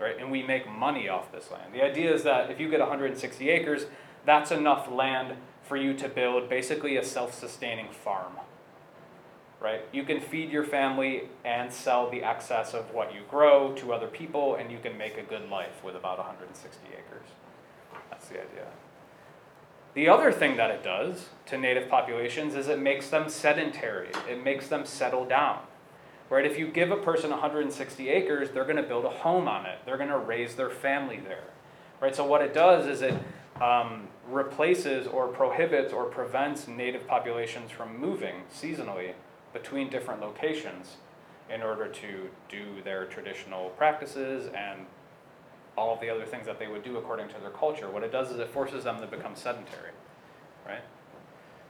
[0.00, 0.18] right?
[0.18, 1.72] And we make money off this land.
[1.72, 3.86] The idea is that if you get 160 acres,
[4.24, 8.32] that's enough land for you to build basically a self-sustaining farm,
[9.60, 9.82] right?
[9.92, 14.08] You can feed your family and sell the excess of what you grow to other
[14.08, 17.28] people, and you can make a good life with about 160 acres.
[18.10, 18.66] That's the idea.
[19.94, 24.10] The other thing that it does to native populations is it makes them sedentary.
[24.28, 25.60] It makes them settle down.
[26.28, 26.46] Right?
[26.46, 29.80] If you give a person 160 acres, they're going to build a home on it.
[29.84, 31.44] They're going to raise their family there.
[32.00, 32.14] Right?
[32.14, 33.14] So what it does is it
[33.60, 39.14] um, replaces or prohibits or prevents native populations from moving seasonally
[39.52, 40.96] between different locations
[41.52, 44.86] in order to do their traditional practices and
[45.80, 47.88] all of the other things that they would do according to their culture.
[47.88, 49.92] What it does is it forces them to become sedentary,
[50.66, 50.82] right?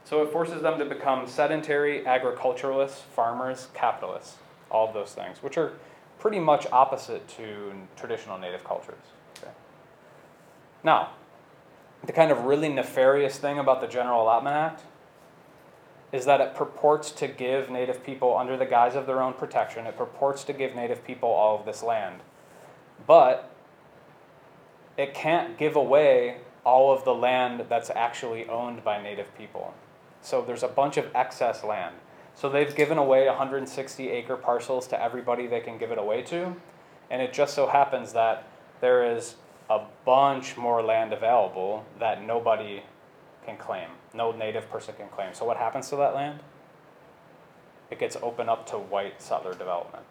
[0.03, 4.35] So it forces them to become sedentary, agriculturalists, farmers, capitalists,
[4.69, 5.73] all of those things, which are
[6.19, 9.03] pretty much opposite to traditional native cultures.
[9.37, 9.51] Okay?
[10.83, 11.11] Now,
[12.05, 14.83] the kind of really nefarious thing about the General Allotment Act
[16.11, 19.85] is that it purports to give Native people, under the guise of their own protection,
[19.85, 22.19] it purports to give Native people all of this land.
[23.07, 23.50] But
[25.01, 29.73] it can't give away all of the land that's actually owned by Native people.
[30.21, 31.95] So there's a bunch of excess land.
[32.35, 36.55] So they've given away 160 acre parcels to everybody they can give it away to.
[37.09, 38.47] And it just so happens that
[38.79, 39.35] there is
[39.69, 42.83] a bunch more land available that nobody
[43.45, 43.89] can claim.
[44.13, 45.33] No native person can claim.
[45.33, 46.39] So what happens to that land?
[47.89, 50.05] It gets opened up to white settler development.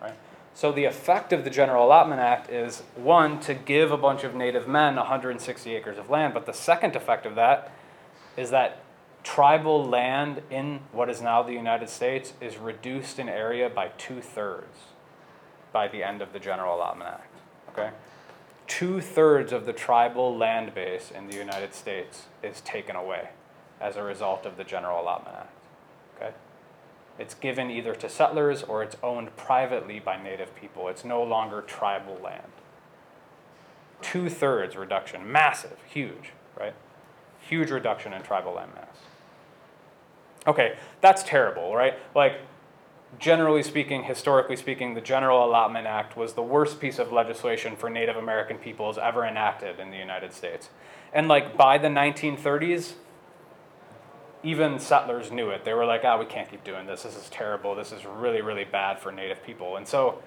[0.00, 0.14] Right?
[0.54, 4.34] So the effect of the General Allotment Act is one, to give a bunch of
[4.34, 7.72] native men 160 acres of land, but the second effect of that
[8.36, 8.82] is that
[9.22, 14.20] tribal land in what is now the United States is reduced in area by two
[14.20, 14.78] thirds
[15.72, 17.34] by the end of the General Allotment Act.
[17.70, 17.90] Okay?
[18.66, 23.30] Two thirds of the tribal land base in the United States is taken away
[23.80, 25.61] as a result of the General Allotment Act.
[27.22, 30.88] It's given either to settlers or it's owned privately by native people.
[30.88, 32.50] It's no longer tribal land.
[34.00, 36.74] Two thirds reduction, massive, huge, right?
[37.38, 38.96] Huge reduction in tribal land mass.
[40.48, 41.94] Okay, that's terrible, right?
[42.12, 42.40] Like,
[43.20, 47.88] generally speaking, historically speaking, the General Allotment Act was the worst piece of legislation for
[47.88, 50.70] Native American peoples ever enacted in the United States.
[51.12, 52.94] And like by the 1930s,
[54.42, 55.64] even settlers knew it.
[55.64, 57.04] They were like, ah, we can't keep doing this.
[57.04, 57.74] This is terrible.
[57.74, 59.76] This is really, really bad for Native people.
[59.76, 60.20] And so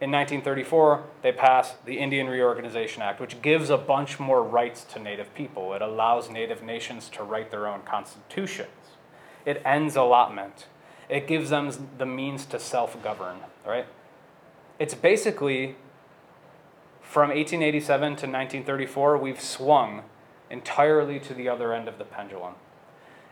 [0.00, 4.98] in 1934, they passed the Indian Reorganization Act, which gives a bunch more rights to
[4.98, 5.72] Native people.
[5.74, 8.68] It allows Native nations to write their own constitutions.
[9.44, 10.66] It ends allotment.
[11.08, 13.86] It gives them the means to self govern, right?
[14.78, 15.76] It's basically
[17.00, 20.02] from 1887 to 1934, we've swung
[20.50, 22.54] entirely to the other end of the pendulum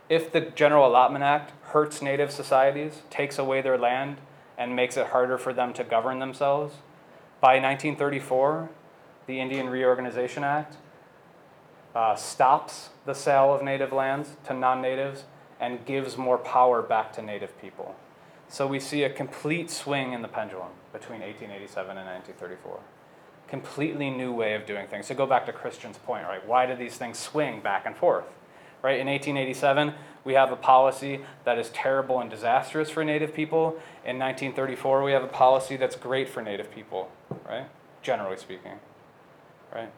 [0.09, 4.17] if the General Allotment Act hurts Native societies, takes away their land,
[4.57, 6.75] and makes it harder for them to govern themselves,
[7.41, 8.69] by 1934,
[9.27, 10.77] the Indian Reorganization Act
[11.95, 15.23] uh, stops the sale of native lands to non natives
[15.59, 17.95] and gives more power back to native people.
[18.47, 22.79] So we see a complete swing in the pendulum between 1887 and 1934.
[23.47, 25.07] Completely new way of doing things.
[25.07, 26.45] So go back to Christian's point, right?
[26.45, 28.25] Why do these things swing back and forth?
[28.85, 28.99] Right?
[28.99, 33.79] In 1887, we have a policy that is terrible and disastrous for Native people.
[34.05, 37.09] In 1934, we have a policy that's great for Native people,
[37.49, 37.65] right?
[38.03, 38.73] Generally speaking,
[39.73, 39.91] right?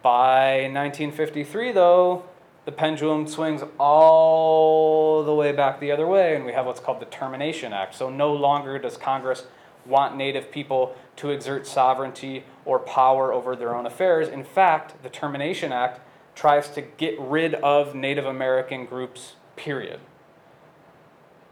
[0.00, 2.22] By 1953, though,
[2.66, 7.00] the pendulum swings all the way back the other way, and we have what's called
[7.00, 7.96] the Termination Act.
[7.96, 9.46] So no longer does Congress
[9.84, 14.28] want Native people to exert sovereignty or power over their own affairs.
[14.28, 16.00] In fact, the Termination Act
[16.34, 20.00] tries to get rid of Native American groups, period.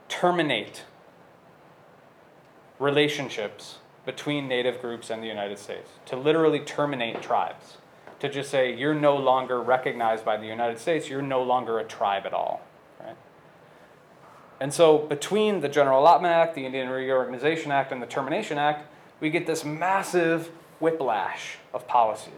[0.08, 0.84] Terminate
[2.78, 7.76] relationships between Native groups and the United States, to literally terminate tribes,
[8.20, 11.84] to just say, you're no longer recognized by the United States, you're no longer a
[11.84, 12.62] tribe at all.
[12.98, 13.16] Right?
[14.60, 18.90] And so, between the General Allotment Act, the Indian Reorganization Act, and the Termination Act,
[19.20, 20.50] we get this massive
[20.80, 22.32] whiplash of policy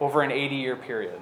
[0.00, 1.20] over an 80 year period.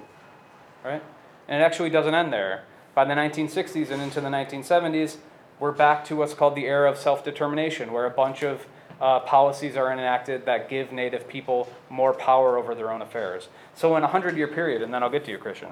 [0.83, 1.03] Right?
[1.47, 2.63] And it actually doesn't end there.
[2.95, 5.17] By the 1960s and into the 1970s,
[5.59, 8.65] we're back to what's called the era of self determination, where a bunch of
[9.01, 13.49] uh, policies are enacted that give Native people more power over their own affairs.
[13.73, 15.69] So, in a 100 year period, and then I'll get to you, Christian,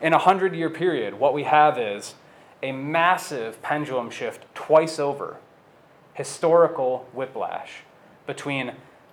[0.00, 2.14] in a 100 year period, what we have is
[2.62, 5.36] a massive pendulum shift twice over,
[6.14, 7.82] historical whiplash
[8.26, 8.72] between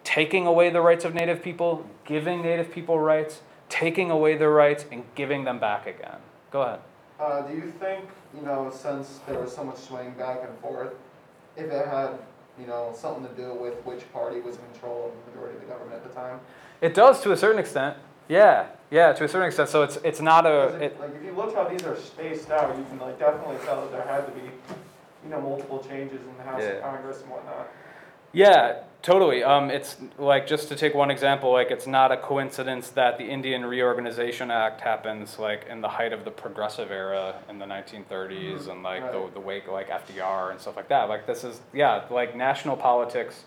[0.09, 4.83] taking away the rights of Native people, giving Native people rights, taking away their rights,
[4.91, 6.17] and giving them back again.
[6.49, 6.79] Go ahead.
[7.19, 8.05] Uh, do you think,
[8.35, 10.93] you know, since there was so much swaying back and forth,
[11.55, 12.17] if it had,
[12.59, 15.61] you know, something to do with which party was in control of the majority of
[15.61, 16.39] the government at the time?
[16.81, 17.95] It does to a certain extent.
[18.27, 18.65] Yeah.
[18.89, 19.69] Yeah, to a certain extent.
[19.69, 20.69] So it's it's not a.
[20.75, 23.57] if- it, Like, if you look how these are spaced out, you can like definitely
[23.63, 24.41] tell that there had to be,
[25.23, 26.69] you know, multiple changes in the House Yeah.
[26.77, 27.67] of Congress and whatnot.
[28.31, 29.43] Yeah, totally.
[29.43, 33.25] Um, it's like just to take one example, like it's not a coincidence that the
[33.25, 38.67] Indian Reorganization Act happens like in the height of the progressive era in the 1930s
[38.67, 39.11] and like Right.
[39.11, 41.09] the the wake of, like FDR and stuff like that.
[41.09, 43.43] Like this is yeah, like national politics,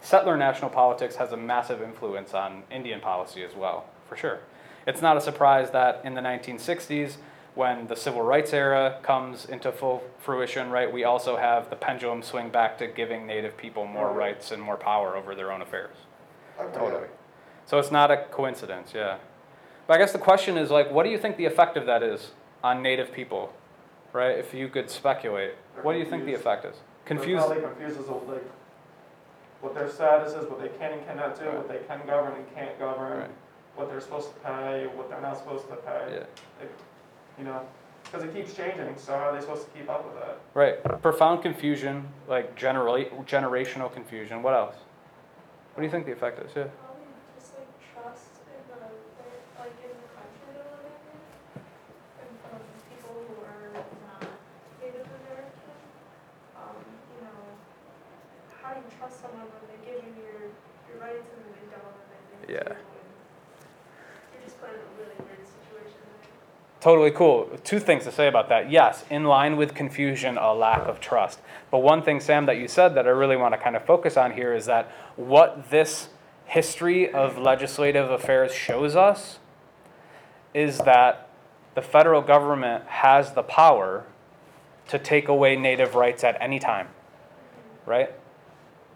[0.00, 4.40] settler national politics has a massive influence on Indian policy as well, for sure.
[4.86, 7.16] It's not a surprise that in the 1960s
[7.58, 12.22] when the civil rights era comes into full fruition, right, we also have the pendulum
[12.22, 14.28] swing back to giving Native people more Right.
[14.34, 15.96] rights and more power over their own affairs.
[16.72, 17.08] Totally.
[17.66, 19.16] So it's not a coincidence, yeah.
[19.88, 22.00] But I guess the question is like, what do you think the effect of that
[22.00, 22.30] is
[22.62, 23.52] on Native people,
[24.12, 24.38] right?
[24.38, 26.76] If you could speculate, They're what do you think the effect is?
[26.76, 27.44] They're Confused.
[27.44, 28.44] Probably confused as of like,
[29.62, 31.56] what their status is, what they can and cannot do, Right.
[31.56, 33.30] what they can govern and can't govern, Right.
[33.74, 36.18] what they're supposed to pay, what they're not supposed to pay.
[36.60, 36.66] Yeah.
[37.38, 37.60] You know,
[38.04, 40.38] because it keeps changing, so how are they supposed to keep up with that?
[40.54, 40.82] Right.
[41.02, 44.42] Profound confusion, like generally generational confusion.
[44.42, 44.74] What else?
[45.74, 46.50] What do you think the effect is?
[46.56, 46.66] Yeah.
[46.82, 47.06] Probably
[47.38, 48.80] just like trust in the,
[49.62, 51.20] like in the country they're living in,
[52.26, 52.58] and from
[52.90, 53.70] people who are
[54.02, 54.26] not
[54.82, 55.70] Native American.
[56.58, 56.74] Um,
[57.14, 57.38] you know,
[58.58, 60.50] how do you trust someone when they give you your,
[60.90, 62.66] your rights and then they don't, and then they Yeah.
[62.66, 63.06] do, and
[64.34, 66.26] You're just put in a really weird situation there.
[66.80, 67.50] Totally cool.
[67.64, 68.70] Two things to say about that.
[68.70, 71.40] Yes, in line with confusion, a lack of trust.
[71.70, 74.16] But one thing, Sam, that you said that I really want to kind of focus
[74.16, 76.08] on here is that what this
[76.46, 79.38] history of legislative affairs shows us
[80.54, 81.28] is that
[81.74, 84.06] the federal government has the power
[84.86, 86.88] to take away native rights at any time,
[87.86, 88.12] right?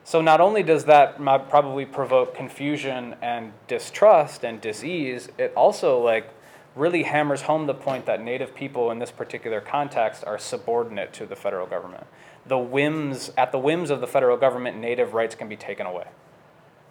[0.05, 1.16] So not only does that
[1.51, 6.28] probably provoke confusion and distrust and disease, it also like
[6.74, 11.26] really hammers home the point that native people in this particular context are subordinate to
[11.26, 12.06] the federal government.
[12.46, 16.06] The whims at the whims of the federal government, native rights can be taken away.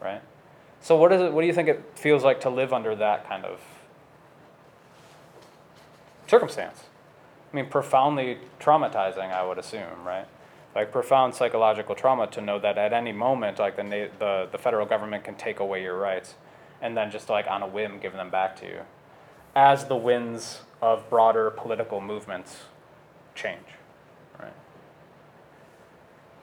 [0.01, 0.21] Right?
[0.81, 3.27] So what is it what do you think it feels like to live under that
[3.27, 3.59] kind of
[6.27, 6.83] circumstance?
[7.51, 10.27] I mean profoundly traumatizing, I would assume, right?
[10.73, 14.85] Like profound psychological trauma to know that at any moment like the the the federal
[14.85, 16.35] government can take away your rights
[16.81, 18.81] and then just like on a whim give them back to you
[19.55, 22.61] as the winds of broader political movements
[23.35, 23.65] change.
[24.39, 24.53] Right.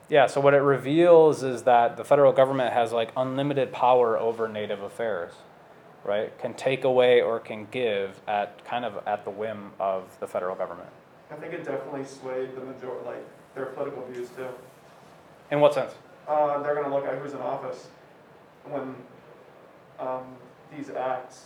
[0.09, 4.47] Yeah, so what it reveals is that the federal government has like unlimited power over
[4.47, 5.33] native affairs,
[6.03, 6.37] right?
[6.39, 10.55] Can take away or can give at kind of at the whim of the federal
[10.55, 10.89] government.
[11.31, 14.47] I think it definitely swayed the major, like, their political views too.
[15.51, 15.93] In what sense?
[16.27, 17.87] Uh, they're gonna look at who's in office
[18.65, 18.95] when,
[19.99, 20.23] um,
[20.75, 21.45] these acts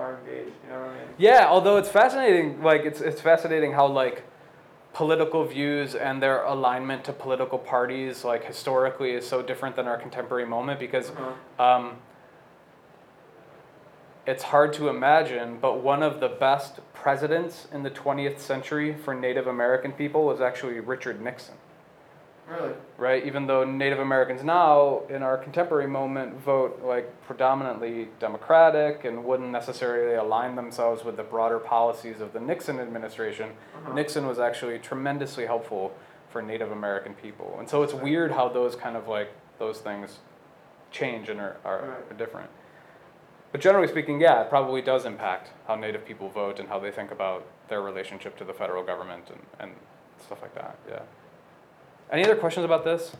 [0.00, 1.08] are engaged, you know what I mean?
[1.18, 4.24] Yeah, although it's fascinating, like it's it's fascinating how like
[4.92, 9.96] political views and their alignment to political parties, like historically, is so different than our
[9.98, 11.64] contemporary moment because Uh-huh.
[11.64, 11.96] um,
[14.26, 19.14] it's hard to imagine, but one of the best presidents in the 20th century for
[19.14, 21.54] Native American people was actually Richard Nixon
[22.50, 22.72] Really?
[22.98, 23.24] right?
[23.24, 29.50] Even though Native Americans now, in our contemporary moment, vote like predominantly Democratic and wouldn't
[29.50, 33.92] necessarily align themselves with the broader policies of the Nixon administration, Uh-huh.
[33.94, 35.92] Nixon was actually tremendously helpful
[36.30, 37.56] for Native American people.
[37.58, 40.18] And so it's weird how those kind of like those things
[40.90, 42.10] change and are, are, Right.
[42.10, 42.50] are different.
[43.52, 46.90] But generally speaking, yeah, it probably does impact how Native people vote and how they
[46.90, 49.72] think about their relationship to the federal government and, and
[50.24, 50.76] stuff like that.
[50.88, 51.00] Yeah.
[52.12, 53.12] Any other questions about this?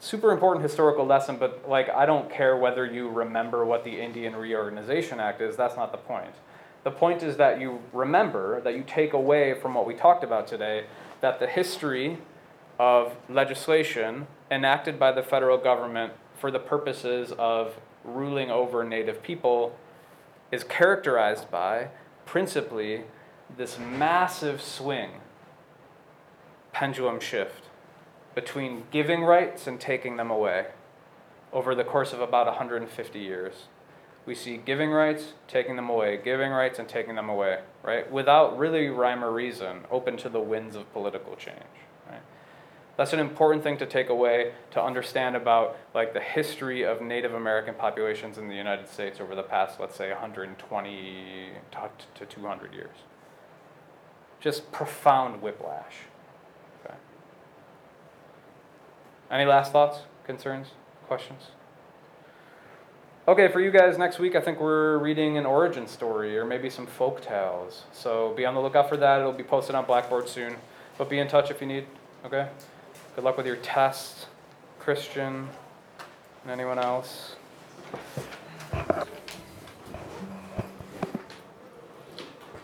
[0.00, 4.34] Super important historical lesson, but like I don't care whether you remember what the Indian
[4.34, 6.34] Reorganization Act is, that's not the point.
[6.82, 10.48] The point is that you remember, that you take away from what we talked about
[10.48, 10.86] today,
[11.20, 12.18] that the history
[12.80, 19.76] of legislation enacted by the federal government for the purposes of ruling over Native people
[20.50, 21.86] is characterized by
[22.26, 23.04] principally
[23.56, 25.10] this massive swing
[26.72, 27.64] pendulum shift
[28.34, 30.66] between giving rights and taking them away
[31.52, 33.66] over the course of about 150 years.
[34.24, 38.10] We see giving rights, taking them away, giving rights, and taking them away, right?
[38.10, 41.58] Without really rhyme or reason, open to the winds of political change?
[42.96, 47.32] That's an important thing to take away to understand about like the history of Native
[47.32, 51.48] American populations in the United States over the past, let's say, 120
[52.14, 52.96] to 200 years.
[54.40, 55.94] Just profound whiplash.
[56.84, 56.94] Okay.
[59.32, 60.68] Any last thoughts, concerns,
[61.06, 61.52] questions?
[63.26, 66.68] Okay, for you guys next week, I think we're reading an origin story or maybe
[66.68, 67.84] some folk tales.
[67.92, 69.20] So be on the lookout for that.
[69.20, 70.56] It'll be posted on Blackboard soon.
[70.98, 71.86] But be in touch if you need.
[72.26, 72.46] Okay?
[73.16, 74.26] Good luck with your test,
[74.78, 75.48] Christian,
[76.42, 77.36] and anyone else.